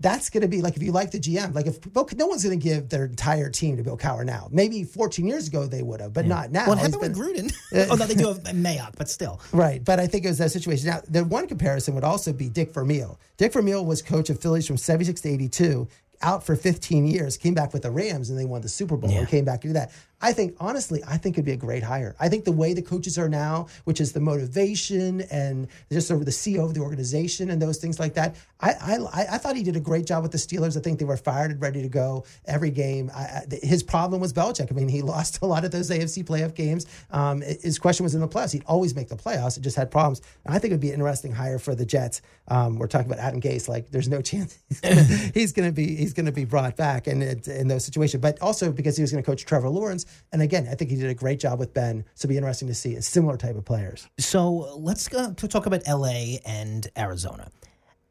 [0.00, 1.78] that's going to be like if you like the GM, like if
[2.16, 4.48] no one's going to give their entire team to Bill Cowher now.
[4.50, 6.34] Maybe 14 years ago they would have, but yeah.
[6.34, 6.66] not now.
[6.66, 7.52] What happened been, with Gruden?
[7.90, 9.40] oh no, they do have Mayock, but still.
[9.52, 10.88] Right, but I think it was that situation.
[10.88, 13.20] Now, the one comparison would also be Dick Vermeil.
[13.36, 15.88] Dick Vermeil was coach of Phillies from 76 to 82
[16.22, 19.10] out for 15 years, came back with the Rams and they won the Super Bowl
[19.10, 19.20] yeah.
[19.20, 19.92] and came back to do that.
[20.22, 22.14] I think, honestly, I think it'd be a great hire.
[22.20, 26.20] I think the way the coaches are now, which is the motivation and just sort
[26.20, 29.56] of the CEO of the organization and those things like that, I, I, I thought
[29.56, 30.76] he did a great job with the Steelers.
[30.76, 33.10] I think they were fired and ready to go every game.
[33.14, 34.70] I, his problem was Belichick.
[34.70, 36.84] I mean, he lost a lot of those AFC playoff games.
[37.10, 38.52] Um, his question was in the playoffs.
[38.52, 39.56] He'd always make the playoffs.
[39.56, 40.20] It just had problems.
[40.44, 42.20] And I think it'd be an interesting hire for the Jets.
[42.48, 43.68] Um, we're talking about Adam Gase.
[43.68, 44.58] Like, there's no chance
[45.34, 48.20] he's going to be he's going to be brought back in, in those situations.
[48.20, 50.96] But also because he was going to coach Trevor Lawrence and again, I think he
[50.96, 52.04] did a great job with Ben.
[52.14, 54.08] So it'll be interesting to see a similar type of players.
[54.18, 57.50] So let's go to talk about LA and Arizona.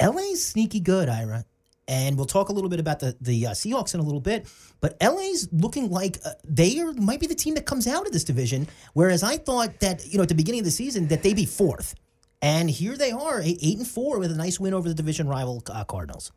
[0.02, 1.46] LA's sneaky good, Ira.
[1.88, 4.48] And we'll talk a little bit about the, the uh, Seahawks in a little bit.
[4.80, 8.14] But LA's looking like uh, they are, might be the team that comes out of
[8.14, 8.68] this division.
[8.94, 11.48] Whereas I thought that, you know, at the beginning of the season, that they'd be
[11.48, 11.96] fourth.
[12.44, 15.64] And here they are, eight, and four, with a nice win over the division rival
[15.70, 16.32] uh, Cardinals.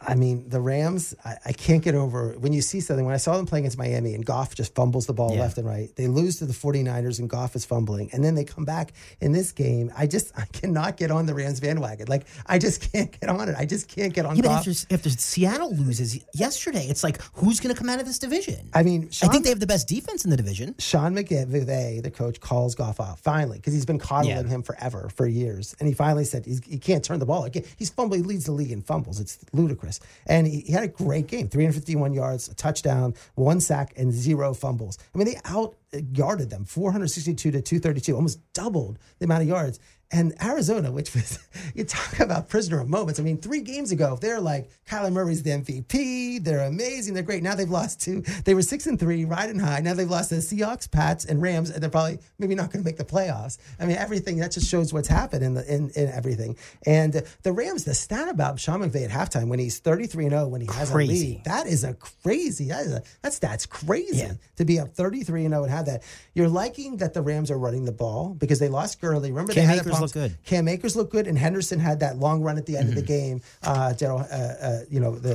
[0.00, 3.04] I mean, the Rams, I, I, can't get over when you see something.
[3.04, 5.42] When I saw them playing against Miami and Goff just fumbles the ball yeah.
[5.42, 8.08] left and right, they lose to the 49ers and Goff is fumbling.
[8.14, 9.92] And then they come back in this game.
[9.94, 12.08] I just I cannot get on the Rams bandwagon.
[12.08, 13.56] Like, I just can't get on it.
[13.58, 14.66] I just can't get on yeah, Goff.
[14.66, 18.70] After, after, Seattle loses yesterday, it's like, who's going to come out of this division?
[18.72, 20.76] I mean, Sean, I think they have the best defense in the division.
[20.78, 24.42] Sean McVay, the coach, calls Goff off finally because he's been coddling yeah.
[24.44, 25.76] him forever, for years.
[25.78, 27.46] And he finally said he can't turn the ball.
[27.76, 29.20] He's fumbling, he leads the league in fumbles.
[29.20, 30.00] It's ludicrous.
[30.26, 34.54] And he, he, had a great game 351 yards, a touchdown, one sack, and zero
[34.54, 34.98] fumbles.
[35.14, 35.76] I mean, they out
[36.12, 39.78] yarded them 462 to 232, almost doubled the amount of yards.
[40.10, 41.38] And Arizona, which was,
[41.74, 43.20] you talk about prisoner of moments.
[43.20, 46.42] I mean, three games ago, they're like, Kyler Murray's the MVP.
[46.42, 47.12] They're amazing.
[47.12, 47.42] They're great.
[47.42, 48.22] Now they've lost two.
[48.46, 49.80] They were six and three, riding high.
[49.80, 52.88] Now they've lost the Seahawks, Pats, and Rams, and they're probably maybe not going to
[52.88, 53.58] make the playoffs.
[53.78, 56.56] I mean, everything that just shows what's happened in, the, in, in everything.
[56.86, 60.48] And the Rams, the stat about Sean McVay at halftime when he's 33 and 0,
[60.48, 61.12] when he has Crazy.
[61.12, 64.32] a lead, that is a crazy, that, is a, that stat's crazy Yeah.
[64.56, 66.02] to be up 33 and 0 and have that.
[66.32, 69.30] You're liking that the Rams are running the ball because they lost Gurley.
[69.30, 70.44] Remember, Cam they had Akers looked good.
[70.44, 73.02] Cam Akers looked good, and Henderson had that long run at the end of the
[73.02, 73.06] Mm-hmm.
[73.06, 73.40] game.
[73.62, 75.34] Uh, Darrell, uh, uh, you know, the,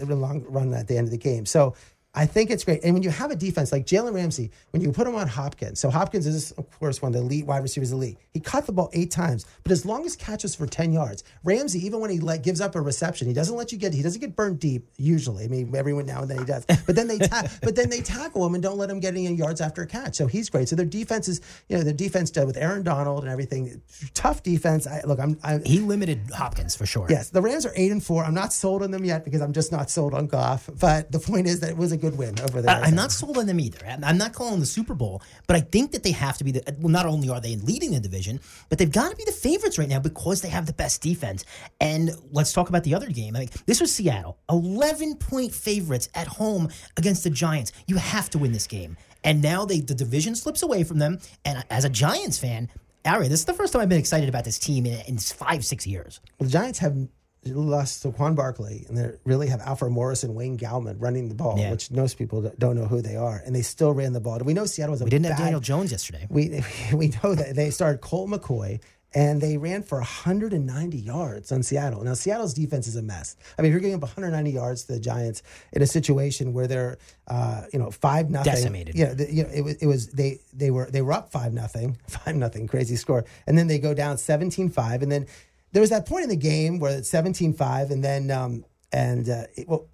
[0.00, 1.46] uh, the long run at the end of the game.
[1.46, 1.74] So
[2.14, 2.84] I think it's great.
[2.84, 5.80] And when you have a defense like Jalen Ramsey, when you put him on Hopkins,
[5.80, 8.18] so Hopkins is, of course, one of the elite wide receivers in the league.
[8.34, 11.24] He caught the ball eight times, but as long as catches for 10 yards.
[11.42, 14.02] Ramsey, even when he like gives up a reception, he doesn't let you get, he
[14.02, 15.44] doesn't get burned deep usually.
[15.44, 16.66] I mean, every now and then he does.
[16.66, 19.32] But then they, ta- but then they tackle him and don't let him get any
[19.32, 20.16] yards after a catch.
[20.16, 20.68] So he's great.
[20.68, 21.40] So their defense is,
[21.70, 23.80] you know, their defense done with Aaron Donald and everything.
[24.12, 24.86] Tough defense.
[24.86, 27.06] I, look, I'm, I'm He limited Hopkins for sure.
[27.08, 28.22] Yes, the Rams are eight and four.
[28.22, 30.68] I'm not sold on them yet because I'm just not sold on Goff.
[30.78, 32.70] But the point is that it was a good win over there.
[32.76, 33.78] I- I'm not sold on them either.
[33.86, 36.50] I'm- I'm not calling the Super Bowl, but I think that they have to be
[36.50, 36.62] the.
[36.80, 39.78] Well, not only are they leading the division, but they've got to be the favorites
[39.78, 41.44] right now because they have the best defense.
[41.80, 43.34] And let's talk about the other game.
[43.36, 47.72] I mean, this was Seattle, 11 point favorites at home against the Giants.
[47.86, 48.96] You have to win this game.
[49.24, 51.20] And now they the division slips away from them.
[51.44, 52.68] And as a Giants fan,
[53.04, 55.64] Ari, this is the first time I've been excited about this team in, in five,
[55.64, 56.20] six years.
[56.38, 56.96] Well, the Giants have
[57.44, 61.58] lost Saquon Barkley, and they really have Alfred Morris and Wayne Gallman running the ball,
[61.58, 61.70] Yeah.
[61.72, 64.38] which most people don't know who they are, and they still ran the ball.
[64.38, 66.26] We know Seattle was a We didn't have Daniel Jones yesterday.
[66.30, 66.62] We
[66.94, 68.80] we know that they started Colt McCoy.
[69.14, 72.02] And they ran for 190 yards on Seattle.
[72.02, 73.36] Now Seattle's defense is a mess.
[73.58, 75.42] I mean, if you're giving up 190 yards to the Giants
[75.74, 76.96] in a situation where they're,
[77.28, 78.94] uh, you know, five nothing, Decimated.
[78.94, 81.52] Yeah, the, you know, it was it was they they were they were up five
[81.52, 85.02] nothing, five nothing, crazy score, and then they go down 17-5.
[85.02, 85.26] and then
[85.72, 89.44] there was that point in the game where it's 17-5, and then um, and uh,
[89.56, 89.86] it, well,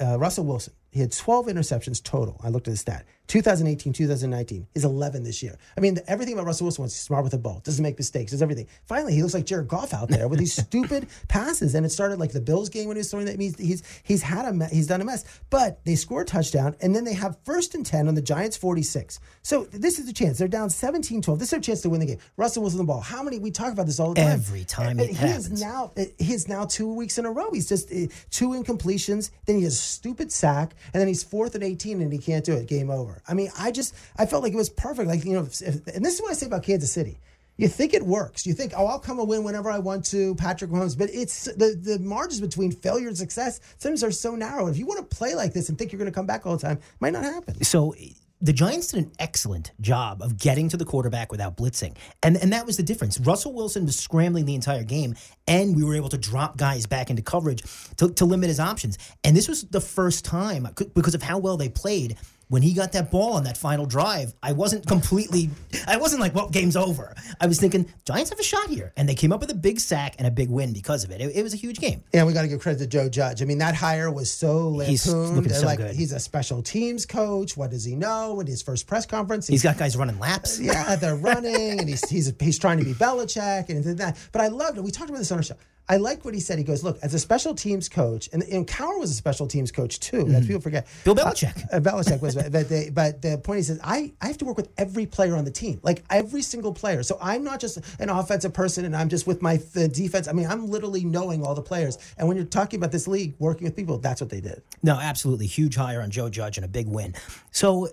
[0.00, 2.40] uh, Russell Wilson he had 12 interceptions total.
[2.42, 3.06] I looked at the stat.
[3.30, 5.56] 2018, 2019 is 11 this year.
[5.76, 8.42] I mean, everything about Russell Wilson was smart with the ball, doesn't make mistakes, does
[8.42, 8.66] everything.
[8.88, 11.76] Finally, he looks like Jared Goff out there with these stupid passes.
[11.76, 13.38] And it started like the Bills game when he was throwing that.
[13.38, 15.24] He's he's he's had a he's done a mess.
[15.48, 18.56] But they score a touchdown, and then they have first and 10 on the Giants
[18.56, 19.20] 46.
[19.42, 20.38] So this is the chance.
[20.38, 21.38] They're down 17-12.
[21.38, 22.18] This is their chance to win the game.
[22.36, 23.00] Russell Wilson the ball.
[23.00, 23.38] How many?
[23.38, 24.32] We talk about this all the time.
[24.32, 27.52] Every time And it he is now uh, he's now two weeks in a row.
[27.52, 29.30] He's just uh, two incompletions.
[29.46, 32.44] Then he has a stupid sack, and then he's fourth and eighteen, and he can't
[32.44, 32.66] do it.
[32.66, 33.19] Game over.
[33.28, 35.08] I mean, I just I felt like it was perfect.
[35.08, 37.18] Like you know, if, and this is what I say about Kansas City.
[37.56, 38.46] You think it works.
[38.46, 40.96] You think, oh, I'll come and win whenever I want to, Patrick Mahomes.
[40.96, 44.66] But it's the, the margins between failure and success sometimes are so narrow.
[44.68, 46.56] If you want to play like this and think you're going to come back all
[46.56, 47.62] the time, might not happen.
[47.62, 47.94] So
[48.40, 51.94] the Giants did an excellent job of getting to the quarterback without blitzing.
[52.22, 53.20] And and that was the difference.
[53.20, 55.14] Russell Wilson was scrambling the entire game,
[55.46, 57.62] and we were able to drop guys back into coverage
[57.98, 58.96] to, to limit his options.
[59.22, 62.16] And this was the first time, because of how well they played,
[62.50, 65.50] when he got that ball on that final drive, I wasn't completely,
[65.86, 67.14] I wasn't like, well, game's over.
[67.40, 68.92] I was thinking, Giants have a shot here.
[68.96, 71.20] And they came up with a big sack and a big win because of it.
[71.20, 72.02] It, it was a huge game.
[72.12, 73.40] And we got to give credit to Joe Judge.
[73.40, 75.36] I mean, that hire was so He's lampooned.
[75.36, 75.94] looking so like good.
[75.94, 77.56] he's a special teams coach.
[77.56, 78.40] What does he know?
[78.40, 80.58] In his first press conference, He's got guys running laps.
[80.58, 84.18] yeah, they're running, and he's he's he's trying to be Belichick and that.
[84.32, 84.82] But I loved it.
[84.82, 85.54] We talked about this on our show.
[85.90, 86.56] I like what he said.
[86.56, 89.72] He goes, "Look, as a special teams coach, and, and Cowher was a special teams
[89.72, 90.22] coach too.
[90.24, 90.86] That people forget.
[91.02, 91.66] Bill Belichick.
[91.72, 94.56] Uh, Belichick was, but they, but the point he says, I I have to work
[94.56, 97.02] with every player on the team, like every single player.
[97.02, 100.28] So I'm not just an offensive person, and I'm just with my the defense.
[100.28, 101.98] I mean, I'm literally knowing all the players.
[102.16, 104.62] And when you're talking about this league, working with people, that's what they did.
[104.84, 105.46] No, absolutely.
[105.46, 107.16] Huge hire on Joe Judge and a big win.
[107.50, 107.88] So,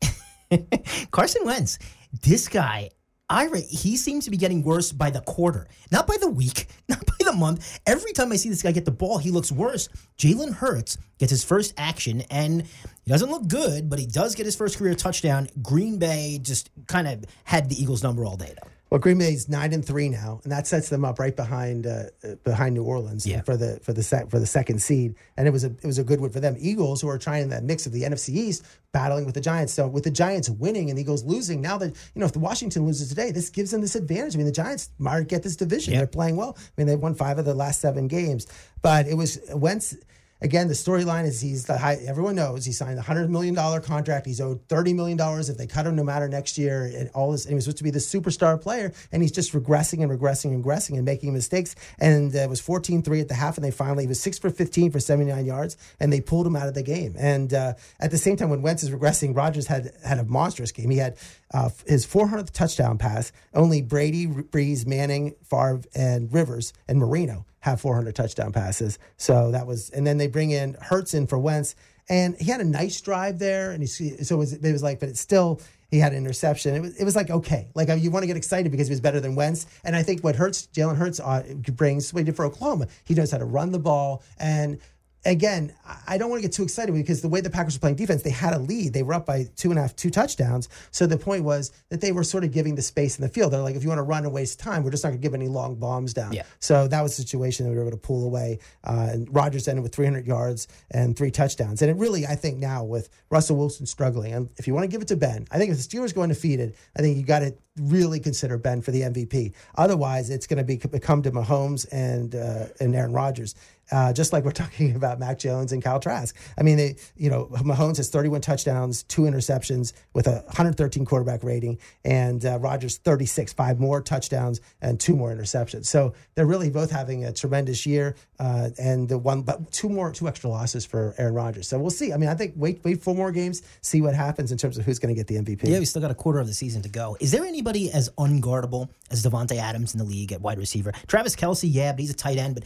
[1.12, 1.78] Carson Wentz,
[2.22, 2.90] this guy,
[3.30, 7.06] Ira, he seems to be getting worse by the quarter, not by the week, not
[7.06, 7.78] by the month.
[7.86, 9.88] Every time I see this guy get the ball, he looks worse.
[10.18, 14.46] Jalen Hurts gets his first action, and he doesn't look good, but he does get
[14.46, 15.48] his first career touchdown.
[15.62, 18.68] Green Bay just kind of had the Eagles' number all day, though.
[18.90, 22.04] Well, Green Bay's nine and three now, and that sets them up right behind uh,
[22.42, 23.42] behind New Orleans Yeah.
[23.42, 25.14] for the for the sec, for the second seed.
[25.36, 26.56] And it was a it was a good win for them.
[26.58, 29.72] Eagles, who are trying that mix of the NFC East, battling with the Giants.
[29.72, 32.40] So with the Giants winning and the Eagles losing, now that you know if the
[32.40, 34.34] Washington loses today, this gives them this advantage.
[34.34, 35.92] I mean, the Giants might get this division.
[35.92, 36.00] Yeah.
[36.00, 36.56] They're playing well.
[36.58, 38.48] I mean, they won five of the last seven games,
[38.82, 39.94] but it was Wentz.
[40.42, 41.96] Again, the storyline is he's the high.
[42.06, 44.26] Everyone knows he signed a hundred million dollar contract.
[44.26, 46.84] He's owed thirty million dollars if they cut him, no matter next year.
[46.84, 49.52] And all this, and he was supposed to be the superstar player, and he's just
[49.52, 51.74] regressing and regressing and regressing and making mistakes.
[51.98, 54.50] And uh, it was 14-3 at the half, and they finally he was six for
[54.50, 57.14] fifteen for seventy nine yards, and they pulled him out of the game.
[57.18, 60.72] And uh, at the same time, when Wentz is regressing, Rodgers had had a monstrous
[60.72, 60.90] game.
[60.90, 61.16] He had
[61.52, 63.32] uh, his 400th touchdown pass.
[63.54, 68.98] Only Brady, Brees, Manning, Favre, and Rivers and Marino have 400 touchdown passes.
[69.16, 71.74] So that was, and then they bring in Hurts in for Wentz,
[72.08, 75.00] and he had a nice drive there, and he so it was, it was like,
[75.00, 75.60] but it's still.
[75.90, 76.76] He had an interception.
[76.76, 79.00] It was, it was like okay, like you want to get excited because he was
[79.00, 79.66] better than Wentz.
[79.82, 81.42] And I think what Hurts, Jalen Hurts uh,
[81.72, 84.78] brings, what he did for Oklahoma, he knows how to run the ball and
[85.24, 85.72] again,
[86.06, 88.22] I don't want to get too excited because the way the Packers were playing defense,
[88.22, 88.92] they had a lead.
[88.92, 90.68] They were up by two and a half, two touchdowns.
[90.90, 93.52] So the point was that they were sort of giving the space in the field.
[93.52, 95.22] They're like, if you want to run and waste time, we're just not going to
[95.22, 96.32] give any long bombs down.
[96.32, 96.44] Yeah.
[96.58, 98.58] So that was the situation that we were able to pull away.
[98.84, 101.82] Uh, and Rodgers ended with 300 yards and three touchdowns.
[101.82, 104.88] And it really, I think now with Russell Wilson struggling, and if you want to
[104.88, 107.40] give it to Ben, I think if the Steelers go undefeated, I think you got
[107.40, 109.52] to really consider Ben for the MVP.
[109.76, 113.54] Otherwise, it's going to be come to Mahomes and uh, and Aaron Rodgers.
[113.92, 116.36] Uh, just like we're talking about Mac Jones and Kyle Trask.
[116.56, 121.42] I mean, they, you know, Mahomes has 31 touchdowns, two interceptions with a 113 quarterback
[121.42, 125.86] rating, and uh, Rodgers 36, five more touchdowns and two more interceptions.
[125.86, 130.12] So they're really both having a tremendous year, uh, and the one, but two more,
[130.12, 131.68] two extra losses for Aaron Rodgers.
[131.68, 132.12] So we'll see.
[132.12, 134.84] I mean, I think wait, wait four more games, see what happens in terms of
[134.84, 135.68] who's going to get the MVP.
[135.68, 137.16] Yeah, we still got a quarter of the season to go.
[137.20, 140.92] Is there anybody as unguardable as Davante Adams in the league at wide receiver?
[141.06, 142.54] Travis Kelce, yeah, but he's a tight end.
[142.54, 142.64] But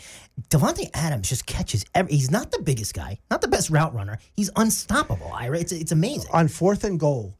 [0.50, 2.12] Davante Adams just catches every.
[2.12, 4.18] He's not the biggest guy, not the best route runner.
[4.36, 5.30] He's unstoppable.
[5.32, 6.30] Ira, it's it's amazing.
[6.32, 7.36] On fourth and goal,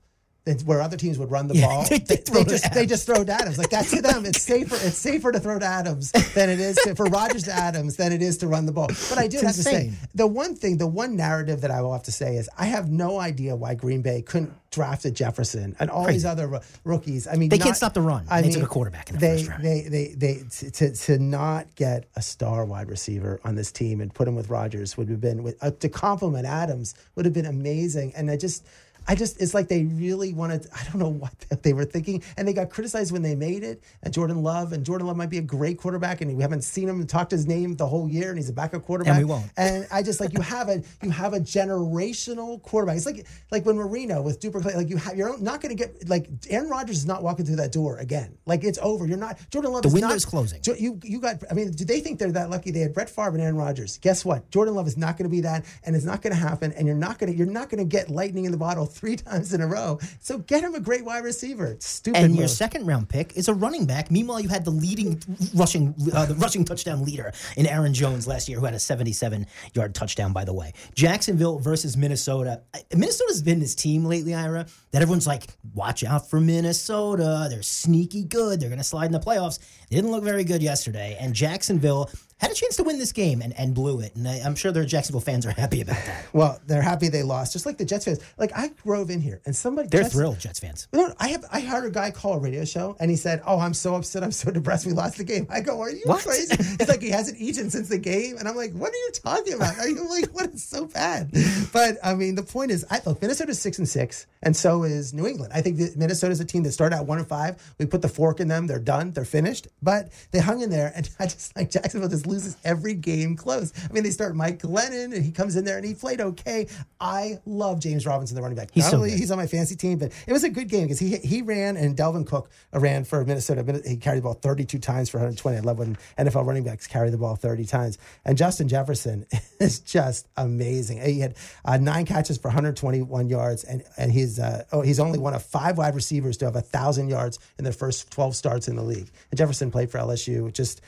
[0.65, 2.75] where other teams would run the Yeah, ball, they- they, they just Adams.
[2.75, 3.57] they just throw to Adams.
[3.57, 4.75] Like that to them, it's safer.
[4.75, 8.13] It's safer to throw to Adams than it is to, for Rodgers to Adams than
[8.13, 8.89] it is to run the ball.
[9.09, 11.81] But I do It's have to say, the one thing, the one narrative that I
[11.81, 15.11] will have to say is, I have no idea why Green Bay couldn't draft a
[15.11, 17.27] Jefferson and all these other ro- rookies.
[17.27, 18.27] I mean, They not- can't stop the run.
[18.29, 19.65] I They mean, took a quarterback in the they, first round.
[19.65, 24.01] They, they, they, to, to, to not get a star wide receiver on this team
[24.03, 27.33] and put him with Rodgers would have been with, uh, to complement Adams would have
[27.35, 28.13] been amazing.
[28.17, 28.67] And I just,
[29.07, 30.67] I just, it's like they really wanted.
[30.75, 31.33] I don't know what
[31.63, 33.83] they were thinking, and they got criticized when they made it.
[34.03, 36.89] And Jordan Love, and Jordan Love might be a great quarterback, and we haven't seen
[36.89, 39.17] him and talked to his name the whole year, and he's a backup quarterback.
[39.17, 39.47] And we won't.
[39.57, 42.97] And I just like you have a you have a generational quarterback.
[42.97, 45.83] It's like like when Marino with Duper, Clay, like you have you're not going to
[45.83, 48.37] get like Aaron Rodgers is not walking through that door again.
[48.47, 49.07] Like it's over.
[49.07, 49.83] You're not Jordan Love.
[49.83, 50.61] The is window's not, closing.
[50.79, 51.43] You you got.
[51.51, 52.71] I mean, do they think they're that lucky?
[52.71, 53.99] They had Brett Favre and Aaron Rodgers.
[53.99, 54.51] Guess what?
[54.51, 56.73] Jordan Love is not going to be that, and it's not going to happen.
[56.73, 59.17] And you're not going to you're not going to get lightning in the bottle three
[59.25, 59.99] times in a row.
[60.21, 61.67] So get him a great wide receiver.
[61.67, 62.23] It's stupid.
[62.23, 64.11] And your second round pick is a running back.
[64.11, 65.23] Meanwhile, you had the leading
[65.55, 69.47] rushing, uh, the rushing touchdown leader in Aaron Jones last year, who had a 77
[69.75, 70.33] yard touchdown.
[70.33, 72.63] By the way, Jacksonville versus Minnesota.
[72.95, 77.47] Minnesota's been this team lately, Ira, that everyone's like, watch out for Minnesota.
[77.51, 78.61] They're sneaky good.
[78.61, 79.59] They're going to slide in the playoffs.
[79.91, 82.11] They didn't look very good yesterday, and Jacksonville
[82.45, 84.15] had a chance to win this game and, and blew it.
[84.17, 86.27] And I, I'm sure their Jacksonville fans are happy about that.
[86.33, 88.21] well, they're happy they lost, just like the Jets fans.
[88.39, 90.89] Like I drove in here, and somebody They're Jets- thrilled, Jets fans.
[90.93, 91.45] No, I have.
[91.53, 94.23] I heard a guy call a radio show, and he said, "Oh, I'm so upset.
[94.23, 94.87] I'm so depressed.
[94.87, 96.23] We lost the game." I go, "Are you What?
[96.25, 99.11] crazy?" It's like he hasn't eaten since the game, and I'm like, "What are you
[99.13, 99.79] talking about?
[99.79, 101.31] Are you like, what is so bad?"
[101.73, 105.13] But I mean, the point is, I look, Minnesota's six and six, and so is
[105.15, 105.53] New England.
[105.55, 107.75] I think that Minnesota's a team that started out one and five.
[107.79, 108.67] We put the fork in them.
[108.67, 109.13] They're done.
[109.13, 109.69] They're finished.
[109.83, 113.73] But they hung in there, and I just like Jacksonville just loses every game close.
[113.89, 116.67] I mean, they start Mike Glennon, and he comes in there and he played okay.
[117.01, 118.71] I love James Robinson, the running back.
[118.73, 119.19] He's Not so only good.
[119.19, 121.77] he's on my fantasy team, but it was a good game because he he ran
[121.77, 123.83] and Dalvin Cook ran for Minnesota.
[123.87, 125.57] He carried the ball 32 times for 120.
[125.57, 127.99] I love when NFL running backs carry the ball 30 times.
[128.25, 129.27] And Justin Jefferson
[129.61, 131.01] is just amazing.
[131.01, 135.19] He had uh, nine catches for 121 yards, and and he's uh, oh he's only
[135.19, 138.69] one of five wide receivers to have a thousand yards in their first 12 starts
[138.69, 139.11] in the league.
[139.31, 140.53] And Jefferson played for LSU.
[140.53, 140.81] Just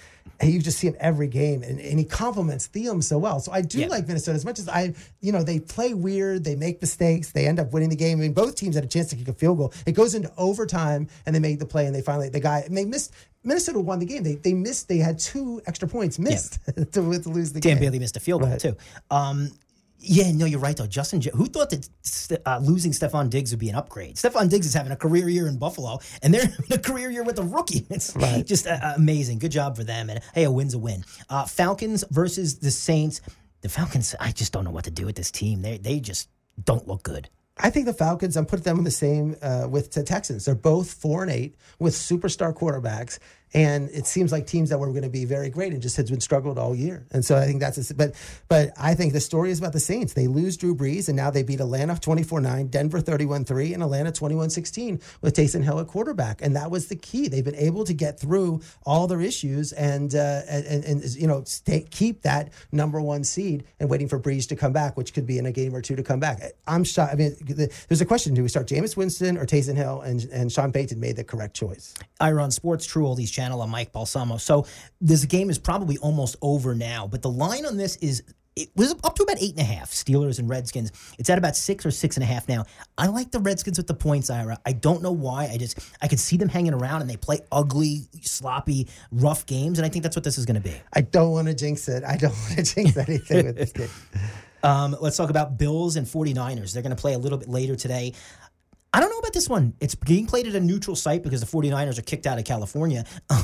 [0.43, 3.41] you just see him every game, and, and he complements Thielen so well.
[3.41, 3.87] So I do Yeah.
[3.89, 7.47] like Minnesota as much as I, you know, they play weird, they make mistakes, they
[7.47, 8.19] end up winning the game.
[8.19, 9.73] I mean, both teams had a chance to kick a field goal.
[9.87, 12.77] It goes into overtime, and they make the play, and they finally the guy and
[12.77, 13.13] they missed.
[13.45, 14.25] Minnesota won the game.
[14.25, 14.89] They they missed.
[14.89, 17.75] They had two extra points missed to, to lose the Dan game.
[17.77, 18.59] Dan Bailey missed a field goal Right.
[18.61, 18.77] too.
[19.11, 19.53] Um,
[20.09, 20.87] yeah, no, you're right though.
[20.87, 21.89] Justin, who thought that
[22.47, 24.17] uh, losing Stefon Diggs would be an upgrade?
[24.17, 27.25] Stefon Diggs is having a career year in Buffalo, and they're having a career year
[27.25, 27.87] with a rookie.
[27.91, 28.13] It's
[28.45, 29.39] just uh, amazing.
[29.39, 30.11] Good job for them.
[30.11, 31.05] And hey, a win's a win.
[31.29, 33.21] Uh, Falcons versus the Saints.
[33.63, 35.63] The Falcons, I just don't know what to do with this team.
[35.63, 36.29] They they just
[36.63, 37.29] don't look good.
[37.59, 38.37] I think the Falcons.
[38.37, 40.45] I'm putting them in the same uh, with the Texans.
[40.45, 43.19] They're both four and eight with superstar quarterbacks,
[43.55, 46.11] And it seems like teams that were going to be very great and just has
[46.11, 47.07] been struggled all year.
[47.13, 48.15] And so I think that's a, but
[48.49, 50.15] but I think the story is about the Saints.
[50.15, 55.03] They lose Drew Brees and now they beat Atlanta 24-9, Denver 31-3, and Atlanta 21-16
[55.21, 56.43] with Taysom Hill at quarterback.
[56.43, 57.29] And that was the key.
[57.29, 61.45] They've been able to get through all their issues and uh, and, and you know
[61.45, 65.27] stay, keep that number one seed and waiting for Brees to come back, which could
[65.27, 66.43] be in a game or two to come back.
[66.67, 67.13] I'm shocked.
[67.13, 67.37] I mean,
[67.89, 70.01] there's a question: Do we start Jameis Winston or Taysom Hill?
[70.01, 71.95] And and Sean Payton made the correct choice.
[72.21, 73.61] Ira on Sports True Oldies channel.
[73.61, 74.39] I'm Mike Balsamo.
[74.39, 74.67] So
[75.01, 78.23] this game is probably almost over now, but the line on this is
[78.57, 79.91] it was up to about eight and a half.
[79.91, 80.91] Steelers and Redskins.
[81.19, 82.65] It's at about six or six and a half now.
[82.97, 84.59] I like the Redskins with the points, Ira.
[84.65, 85.51] I don't know why.
[85.53, 89.79] I just I could see them hanging around and they play ugly, sloppy, rough games,
[89.79, 90.75] and I think that's what this is going to be.
[90.95, 92.03] I don't want to jinx it.
[92.03, 93.91] I don't want to jinx anything with this game.
[94.63, 96.73] Um, let's talk about Bills and 49ers.
[96.73, 98.15] They're going to play a little bit later today.
[98.97, 99.75] I don't know about this one.
[99.79, 103.05] It's being played at a neutral site because the 49ers are kicked out of California.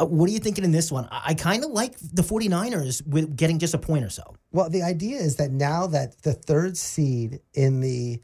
[0.00, 1.06] Uh, what are you thinking in this one?
[1.10, 4.34] I kind of like the 49ers with getting just a point or so.
[4.50, 8.20] Well, the idea is that now that the third seed in the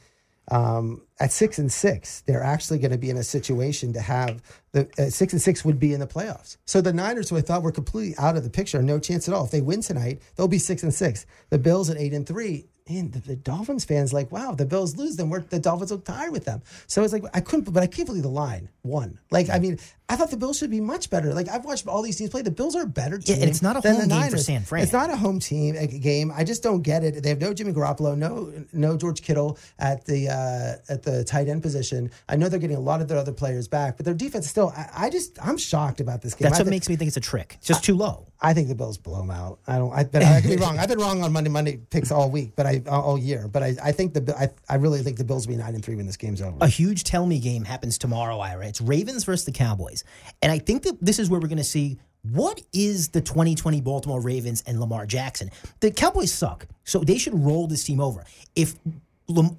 [0.51, 4.43] um, at six and six, they're actually going to be in a situation to have
[4.73, 6.57] the uh, six and six would be in the playoffs.
[6.65, 9.35] So the Niners, who I thought were completely out of the picture, no chance at
[9.35, 9.45] all.
[9.45, 11.27] If they win tonight, they'll be six and six.
[11.51, 14.97] The Bills at eight and three, man, the, the, Dolphins fans like, wow, the Bills
[14.97, 15.31] lose, them.
[15.31, 16.63] we're, the Dolphins look tired with them.
[16.87, 19.19] So it's like I couldn't, but I can't believe the line won.
[19.31, 21.33] Like, I mean, I thought the Bills should be much better.
[21.33, 22.43] Like I've watched all these teams play.
[22.43, 23.39] The Bills are better team.
[23.39, 24.33] Yeah, it's not a than home game Niners.
[24.33, 24.83] for San Fran.
[24.83, 26.33] It's not a home team a game.
[26.35, 27.23] I just don't get it.
[27.23, 31.49] They have no Jimmy Garoppolo, no no George Kittle at the uh, at the tight
[31.49, 32.11] end position.
[32.29, 34.73] I know they're getting a lot of their other players back, but their defense still.
[34.77, 36.49] I, I just I'm shocked about this game.
[36.49, 37.55] That's I what makes me think it's a trick.
[37.59, 38.27] It's just too low.
[38.43, 39.59] I think the Bills blow them out.
[39.67, 39.93] I don't.
[39.93, 40.79] I, I could be wrong.
[40.79, 43.49] I've been wrong on Monday Monday picks all week, but I all year.
[43.49, 45.85] But I, I think the I, I really think the Bills will be nine and
[45.85, 46.57] three when this game's over.
[46.61, 48.67] A huge tell me game happens tomorrow, Ira.
[48.67, 50.05] It's Ravens versus the Cowboys.
[50.43, 53.81] And I think that this is where we're going to see what is the 2020
[53.81, 55.51] Baltimore Ravens and Lamar Jackson.
[55.81, 58.25] The Cowboys suck, so they should roll this team over.
[58.55, 58.75] If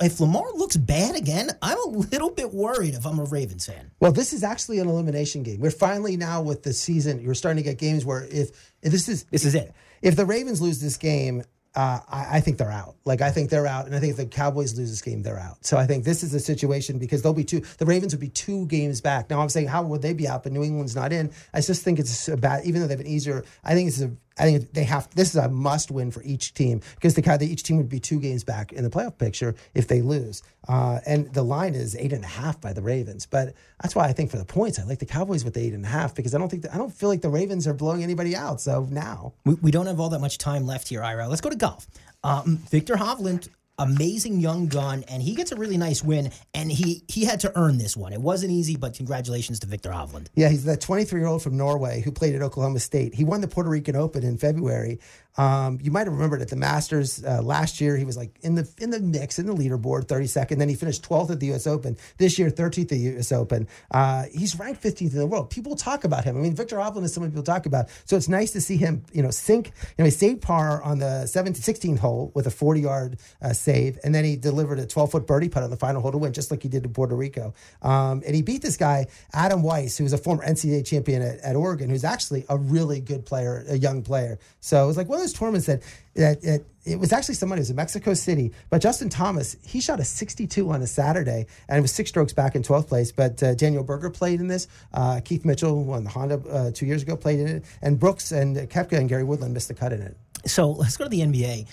[0.01, 3.91] if Lamar looks bad again, I'm a little bit worried if I'm a Ravens fan.
[3.99, 5.59] Well, this is actually an elimination game.
[5.59, 7.19] We're finally now with the season.
[7.21, 8.49] You're starting to get games where if,
[8.81, 9.73] if this is This is it.
[10.01, 11.43] if the Ravens lose this game,
[11.73, 12.95] uh, I, I think they're out.
[13.05, 15.39] Like I think they're out, and I think if the Cowboys lose this game, they're
[15.39, 15.65] out.
[15.65, 17.61] So I think this is a situation because they'll be two.
[17.77, 19.29] The Ravens would be two games back.
[19.29, 20.43] Now I'm saying how would they be out?
[20.43, 21.31] But New England's not in.
[21.53, 22.65] I just think it's a bad.
[22.65, 24.11] Even though they've been easier, I think it's a.
[24.39, 25.09] I think they have.
[25.13, 28.19] This is a must win for each team because the each team would be two
[28.19, 30.41] games back in the playoff picture if they lose.
[30.67, 33.25] Uh, and the line is eight and a half by the Ravens.
[33.25, 35.73] But that's why I think for the points, I like the Cowboys with the eight
[35.73, 37.73] and a half because I don't think that, I don't feel like the Ravens are
[37.73, 38.61] blowing anybody out.
[38.61, 39.33] So now.
[39.45, 41.27] We, we don't have all that much time left here, Ira.
[41.27, 41.87] Let's go to golf.
[42.23, 43.49] Um, Viktor Hovland,
[43.81, 46.31] amazing young gun, and he gets a really nice win.
[46.53, 48.13] And he he had to earn this one.
[48.13, 50.27] It wasn't easy, but congratulations to Viktor Hovland.
[50.35, 53.15] Yeah, he's the 23 year old from Norway who played at Oklahoma State.
[53.15, 54.99] He won the Puerto Rican Open in February.
[55.37, 58.55] Um, you might have remembered at the Masters uh, last year, he was like in
[58.55, 60.57] the in the mix in the leaderboard, 32nd.
[60.57, 61.67] Then he finished 12th at the U.S.
[61.67, 61.97] Open.
[62.17, 63.31] This year, 13th at the U.S.
[63.31, 63.67] Open.
[63.91, 65.49] Uh, he's ranked 15th in the world.
[65.49, 66.37] People talk about him.
[66.37, 67.89] I mean, Viktor Hovland is someone people talk about.
[68.05, 69.67] So it's nice to see him, you know, sink.
[69.67, 73.53] You know, he saved par on the 17th, 16th hole with a 40 yard uh,
[73.53, 76.17] save, and then he delivered a 12 foot birdie putt on the final hole to
[76.17, 77.53] win, just like he did in Puerto Rico.
[77.81, 81.39] Um, and he beat this guy, Aaron Wise, who was a former NCAA champion at,
[81.39, 84.37] at Oregon, who's actually a really good player, a young player.
[84.59, 85.81] So it was like of those tournaments that
[86.15, 89.79] that it, it was actually somebody who was in Mexico City, but Justin Thomas, he
[89.79, 93.11] shot a 62 on a Saturday and it was six strokes back in 12th place.
[93.11, 94.67] But uh, Daniel Berger played in this.
[94.93, 97.65] Uh, Keith Mitchell, won the Honda uh, two years ago, played in it.
[97.81, 100.17] And Brooks and Koepka and Gary Woodland missed the cut in it.
[100.45, 101.67] So let's go to the NBA.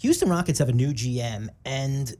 [0.00, 2.14] Houston Rockets have a new GM, and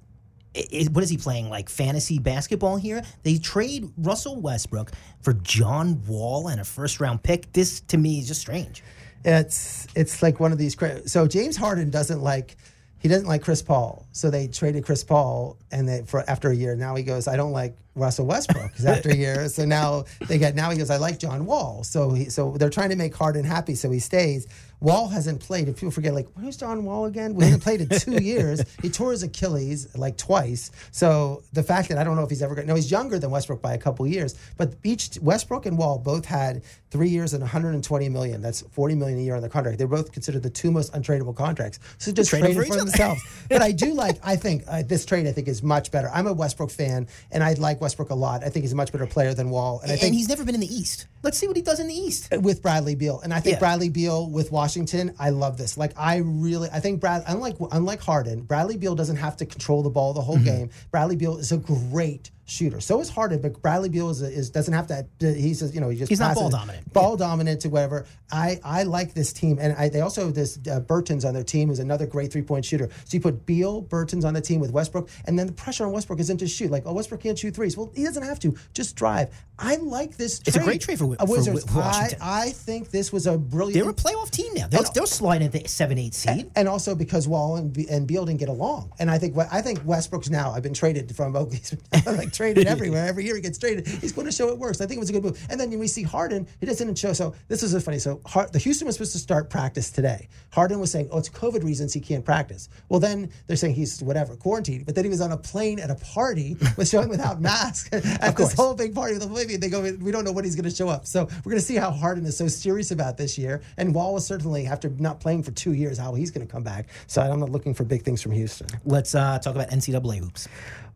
[0.55, 1.49] i i what is he playing?
[1.49, 3.03] Like fantasy basketball here?
[3.23, 7.53] They trade Russell Westbrook for John Wall and a first round pick.
[7.53, 8.83] This to me is just strange.
[9.25, 10.75] It's it's like one of these.
[10.75, 12.57] cra- So James Harden doesn't like
[13.01, 16.55] he doesn't like Chris Paul, so they traded Chris Paul, and they for after a
[16.55, 20.05] year now he goes I don't like Russell Westbrook because after a year, so now
[20.27, 22.97] they get now he goes I like John Wall, so he so they're trying to
[22.97, 24.47] make Harden happy, so he stays.
[24.81, 25.69] Wall hasn't played.
[25.69, 27.35] If people forget, like, who's John Wall again?
[27.35, 28.63] We haven't played in two years.
[28.83, 30.71] He tore his Achilles like twice.
[30.91, 33.19] So the fact that I don't know if he's ever going to, no, he's younger
[33.19, 37.35] than Westbrook by a couple years, but each Westbrook and Wall both had three years
[37.35, 38.41] and 120 million.
[38.41, 39.79] That's 40 million a year on the contract.
[39.79, 41.79] They're both considered the two most untradeable contracts.
[41.99, 43.23] So just Trade trade for for themselves.
[43.51, 46.11] but I do like, I think uh, this trade, I think, is much better.
[46.13, 48.43] I'm a Westbrook fan, and I like Westbrook a lot.
[48.43, 49.81] I think he's a much better player than Wall.
[49.83, 51.07] And I And think he's never been in the East.
[51.23, 52.33] Let's see what he does in the East.
[52.41, 53.59] with Bradley Beal, and I think Yeah.
[53.61, 54.70] Bradley Beal with Washington,
[55.19, 55.77] I love this.
[55.79, 59.83] Like I really, I think Brad, unlike unlike Harden, Bradley Beal doesn't have to control
[59.83, 60.45] the ball the whole Mm-hmm.
[60.45, 60.71] game.
[60.91, 62.81] Bradley Beal is a great shooter.
[62.81, 65.07] So is Harden, but Bradley Beal is, is doesn't have to.
[65.21, 66.53] He's you know he just He's not ball it.
[66.53, 66.93] dominant.
[66.93, 68.07] Ball dominant to whatever.
[68.33, 71.45] I I like this team, and I, they also have this uh, Bertans on their
[71.45, 72.89] team, who's another great three point shooter.
[73.05, 75.93] So you put Beal, Bertans on the team with Westbrook, and then the pressure on
[75.93, 76.71] Westbrook isn't to shoot.
[76.71, 77.77] Like oh Westbrook can't shoot threes.
[77.77, 78.57] Well he doesn't have to.
[78.75, 79.31] Just drive.
[79.59, 80.41] I like this.
[80.47, 81.65] It's a great trade for for Wizards.
[81.65, 82.19] Wi- Washington.
[82.21, 83.75] I I think this was a brilliant.
[83.83, 84.67] They're a playoff team now.
[84.67, 86.51] They'll, they'll slide into seven, eight seed.
[86.57, 89.81] and also because Wall and, and Beal didn't get along, and I think I think
[89.85, 90.53] Westbrook's now.
[90.53, 91.75] I've been traded from Oakley's,
[92.07, 93.07] like traded everywhere.
[93.07, 93.87] Every year he gets traded.
[93.87, 94.81] He's going to show it works.
[94.81, 95.47] I think it was a good move.
[95.51, 96.47] And then we see Harden.
[96.59, 97.13] He doesn't show.
[97.13, 97.99] So this is a funny.
[97.99, 98.21] So
[98.53, 100.29] the Houston was supposed to start practice today.
[100.51, 104.03] Harden was saying, "Oh, it's COVID reasons he can't practice." Well, then they're saying he's
[104.03, 104.87] whatever quarantined.
[104.87, 108.37] But then he was on a plane at a party with showing without mask at
[108.37, 109.57] this whole big party with a baby.
[109.57, 111.69] They go, "We don't know when he's going to show up." So we're going to
[111.73, 113.61] see how Harden is so serious about this year.
[113.77, 116.63] And Wall was certainly after not playing for two years, how he's going to come
[116.63, 116.87] back.
[117.07, 118.69] So I'm not looking for big things from Houston.
[118.87, 120.49] Let's uh, talk about NCAA hoops.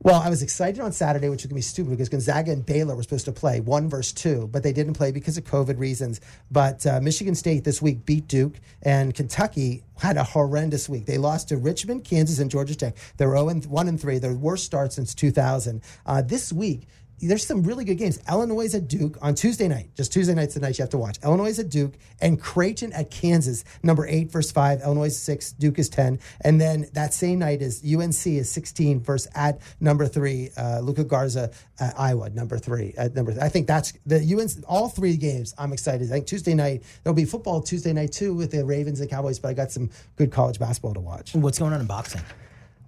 [0.05, 2.67] Well, I was excited on Saturday, which was going to be stupid because Gonzaga and
[2.67, 5.79] Baylor were supposed to play one versus two, but they didn't play because of COVID
[5.79, 6.21] reasons.
[6.51, 11.07] But uh, Michigan State this week beat Duke, and Kentucky had a horrendous week.
[11.07, 12.99] They lost to Richmond, Kansas, and Georgia Tech.
[13.17, 15.81] They're 0 and 1 and 3, their worst start since 2000.
[16.05, 16.87] Uh, this week,
[17.21, 18.19] there's some really good games.
[18.29, 19.91] Illinois is at Duke on Tuesday night.
[19.95, 21.19] Just Tuesday night's the night you have to watch.
[21.23, 23.65] Illinois is at Duke and Creighton at Kansas.
[23.83, 24.81] Number eight versus five.
[24.83, 25.53] Illinois is six.
[25.53, 26.19] Duke is ten.
[26.43, 30.51] And then that same night is UNC is sixteen versus at number three.
[30.57, 31.51] Uh, Luka Garza
[31.81, 32.95] at Iowa number three.
[32.97, 34.65] At number I think that's the UNC.
[34.67, 35.55] All three games.
[35.59, 36.09] I'm excited.
[36.09, 39.39] I think Tuesday night there'll be football Tuesday night too with the Ravens and Cowboys.
[39.39, 41.35] But I got some good college basketball to watch.
[41.35, 42.23] What's going on in boxing?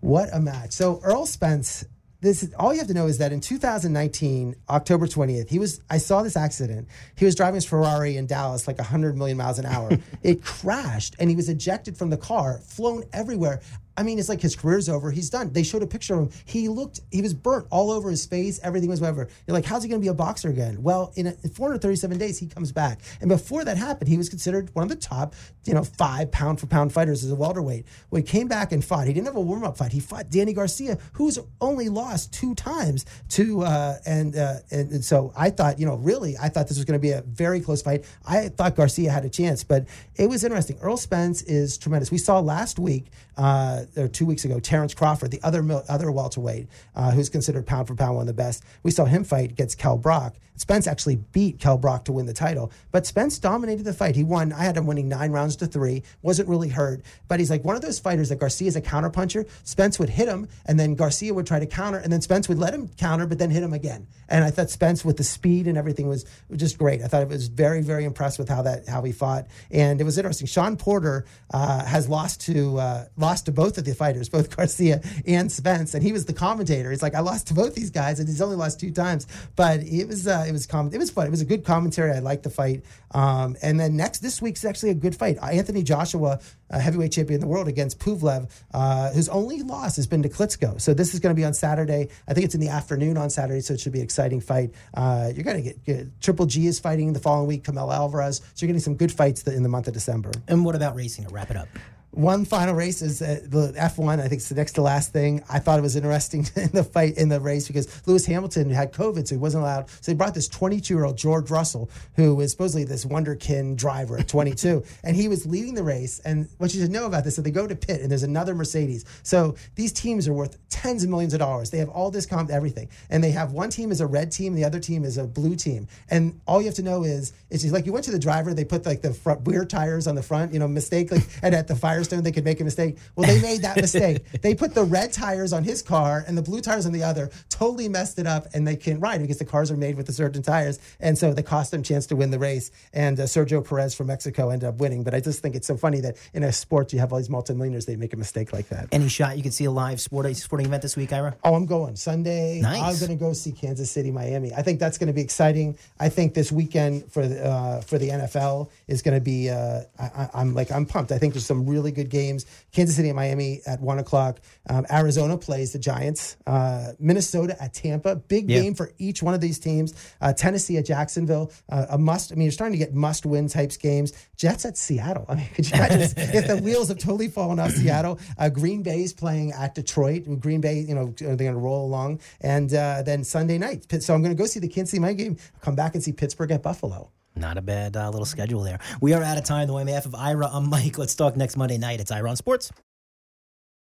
[0.00, 0.72] What a match.
[0.72, 1.84] So Errol Spence,
[2.20, 5.80] this is all you have to know is that in 2019, October 20th, he was
[5.90, 6.88] I saw this accident.
[7.16, 9.90] He was driving his Ferrari in Dallas like 100 million miles an hour.
[10.22, 13.60] it crashed and he was ejected from the car, flown everywhere.
[13.96, 15.10] I mean, it's like his career's over.
[15.10, 15.52] He's done.
[15.52, 16.40] They showed a picture of him.
[16.44, 18.58] He looked, he was burnt all over his face.
[18.62, 19.28] Everything was whatever.
[19.46, 20.82] You're like, how's he going to be a boxer again?
[20.82, 23.00] Well, in, a, in 437 days, he comes back.
[23.20, 25.34] And before that happened, he was considered one of the top,
[25.64, 27.86] you know, five pound for pound fighters as a welterweight.
[28.10, 29.92] When he came back and fought, he didn't have a warm up fight.
[29.92, 35.04] He fought Danny Garcia, who's only lost two times to, uh, and, uh, and and
[35.04, 37.60] so I thought, you know, really, I thought this was going to be a very
[37.60, 38.04] close fight.
[38.26, 39.86] I thought Garcia had a chance, but
[40.16, 40.78] it was interesting.
[40.80, 42.10] Errol Spence is tremendous.
[42.10, 46.68] We saw last week, uh, or two weeks ago, Terrence Crawford, the other other welterweight,
[46.94, 48.64] uh, who's considered pound for pound one of the best.
[48.82, 50.34] We saw him fight against Kell Brook.
[50.56, 54.16] Spence actually beat Kell Brook to win the title, but Spence dominated the fight.
[54.16, 54.52] He won.
[54.52, 56.02] I had him winning nine rounds to three.
[56.22, 59.48] wasn't really hurt, but he's like one of those fighters that Garcia's a counterpuncher.
[59.64, 62.58] Spence would hit him, and then Garcia would try to counter, and then Spence would
[62.58, 64.06] let him counter, but then hit him again.
[64.28, 67.02] And I thought Spence with the speed and everything was, was just great.
[67.02, 70.04] I thought it was very, very impressed with how that how he fought, and it
[70.04, 70.46] was interesting.
[70.46, 75.00] Shawn Porter uh, has lost to uh, lost to both of the fighters, both Garcia
[75.26, 76.90] and Spence, and he was the commentator.
[76.90, 79.80] He's like, I lost to both these guys, and he's only lost two times, but
[79.80, 81.26] it was uh, it was com- it was fun.
[81.26, 82.12] It was a good commentary.
[82.12, 82.84] I liked the fight.
[83.12, 85.38] Um, and then next this week's actually a good fight.
[85.42, 90.06] Anthony Joshua, uh, heavyweight champion of the world, against Pulev, uh, whose only loss has
[90.06, 90.80] been to Klitschko.
[90.80, 92.08] So this is going to be on Saturday.
[92.28, 94.70] I think it's in the afternoon on Saturday, so it should be an exciting fight.
[94.94, 97.64] Uh, you're going to get, get Triple G is fighting the following week.
[97.64, 98.38] Kamel Alvarez.
[98.54, 100.30] So you're getting some good fights in the month of December.
[100.48, 101.68] And what about racing to wrap it up?
[102.16, 104.20] One final race is uh, the F1.
[104.20, 105.44] I think it's the next to last thing.
[105.50, 108.90] I thought it was interesting in the fight in the race because Lewis Hamilton had
[108.94, 109.90] COVID, so he wasn't allowed.
[109.90, 114.16] So they brought this 22 year old George Russell, who is supposedly this wonderkin driver
[114.16, 116.18] at 22, and he was leading the race.
[116.20, 118.54] And what you should know about this is they go to pit and there's another
[118.54, 119.04] Mercedes.
[119.22, 121.70] So these teams are worth tens of millions of dollars.
[121.70, 124.54] They have all this comp, everything, and they have one team is a red team,
[124.54, 125.86] the other team is a blue team.
[126.08, 128.54] And all you have to know is it's just like you went to the driver,
[128.54, 131.54] they put like the front rear tires on the front, you know, mistake, like, and
[131.54, 132.98] at the Firestone they could make a mistake.
[133.16, 134.24] Well, they made that mistake.
[134.42, 137.30] they put the red tires on his car and the blue tires on the other,
[137.48, 140.12] totally messed it up, and they can't ride because the cars are made with the
[140.12, 142.70] certain tires, and so they cost them chance to win the race.
[142.92, 145.02] And uh, Sergio Perez from Mexico ended up winning.
[145.02, 147.30] But I just think it's so funny that in a sport you have all these
[147.30, 148.88] multimillionaires, they make a mistake like that.
[148.92, 151.36] Any shot you could see a live sport, sporting event this week, Ira?
[151.42, 152.60] Oh, I'm going Sunday.
[152.60, 152.82] Nice.
[152.82, 154.52] I'm going to go see Kansas City, Miami.
[154.54, 155.76] I think that's going to be exciting.
[155.98, 159.50] I think this weekend for the, uh, for the NFL is going to be.
[159.50, 161.12] Uh, I, I'm like I'm pumped.
[161.12, 162.46] I think there's some really good games.
[162.72, 164.40] Kansas City and Miami at one o'clock.
[164.70, 166.36] Um, Arizona plays the Giants.
[166.46, 168.16] Uh, Minnesota at Tampa.
[168.16, 168.60] Big Yeah.
[168.60, 169.92] game for each one of these teams.
[170.20, 171.50] Uh, Tennessee at Jacksonville.
[171.68, 172.32] Uh, a must.
[172.32, 174.12] I mean, you're starting to get must win types games.
[174.36, 175.24] Jets at Seattle.
[175.28, 178.18] I mean, could you imagine if the wheels have totally fallen off Seattle?
[178.38, 180.24] Uh, Green is playing at Detroit.
[180.40, 182.20] Green Bay, you know, they're going to roll along.
[182.40, 183.86] And uh, then Sunday night.
[184.02, 185.36] So I'm going to go see the Kansas City Miami game.
[185.60, 187.10] Come back and see Pittsburgh at Buffalo.
[187.36, 188.78] Not a bad uh, little schedule there.
[189.00, 189.66] We are out of time.
[189.66, 190.96] The way on behalf of Ira, I'm Mike.
[190.98, 192.00] Let's talk next Monday night.
[192.00, 192.72] It's Ira on Sports.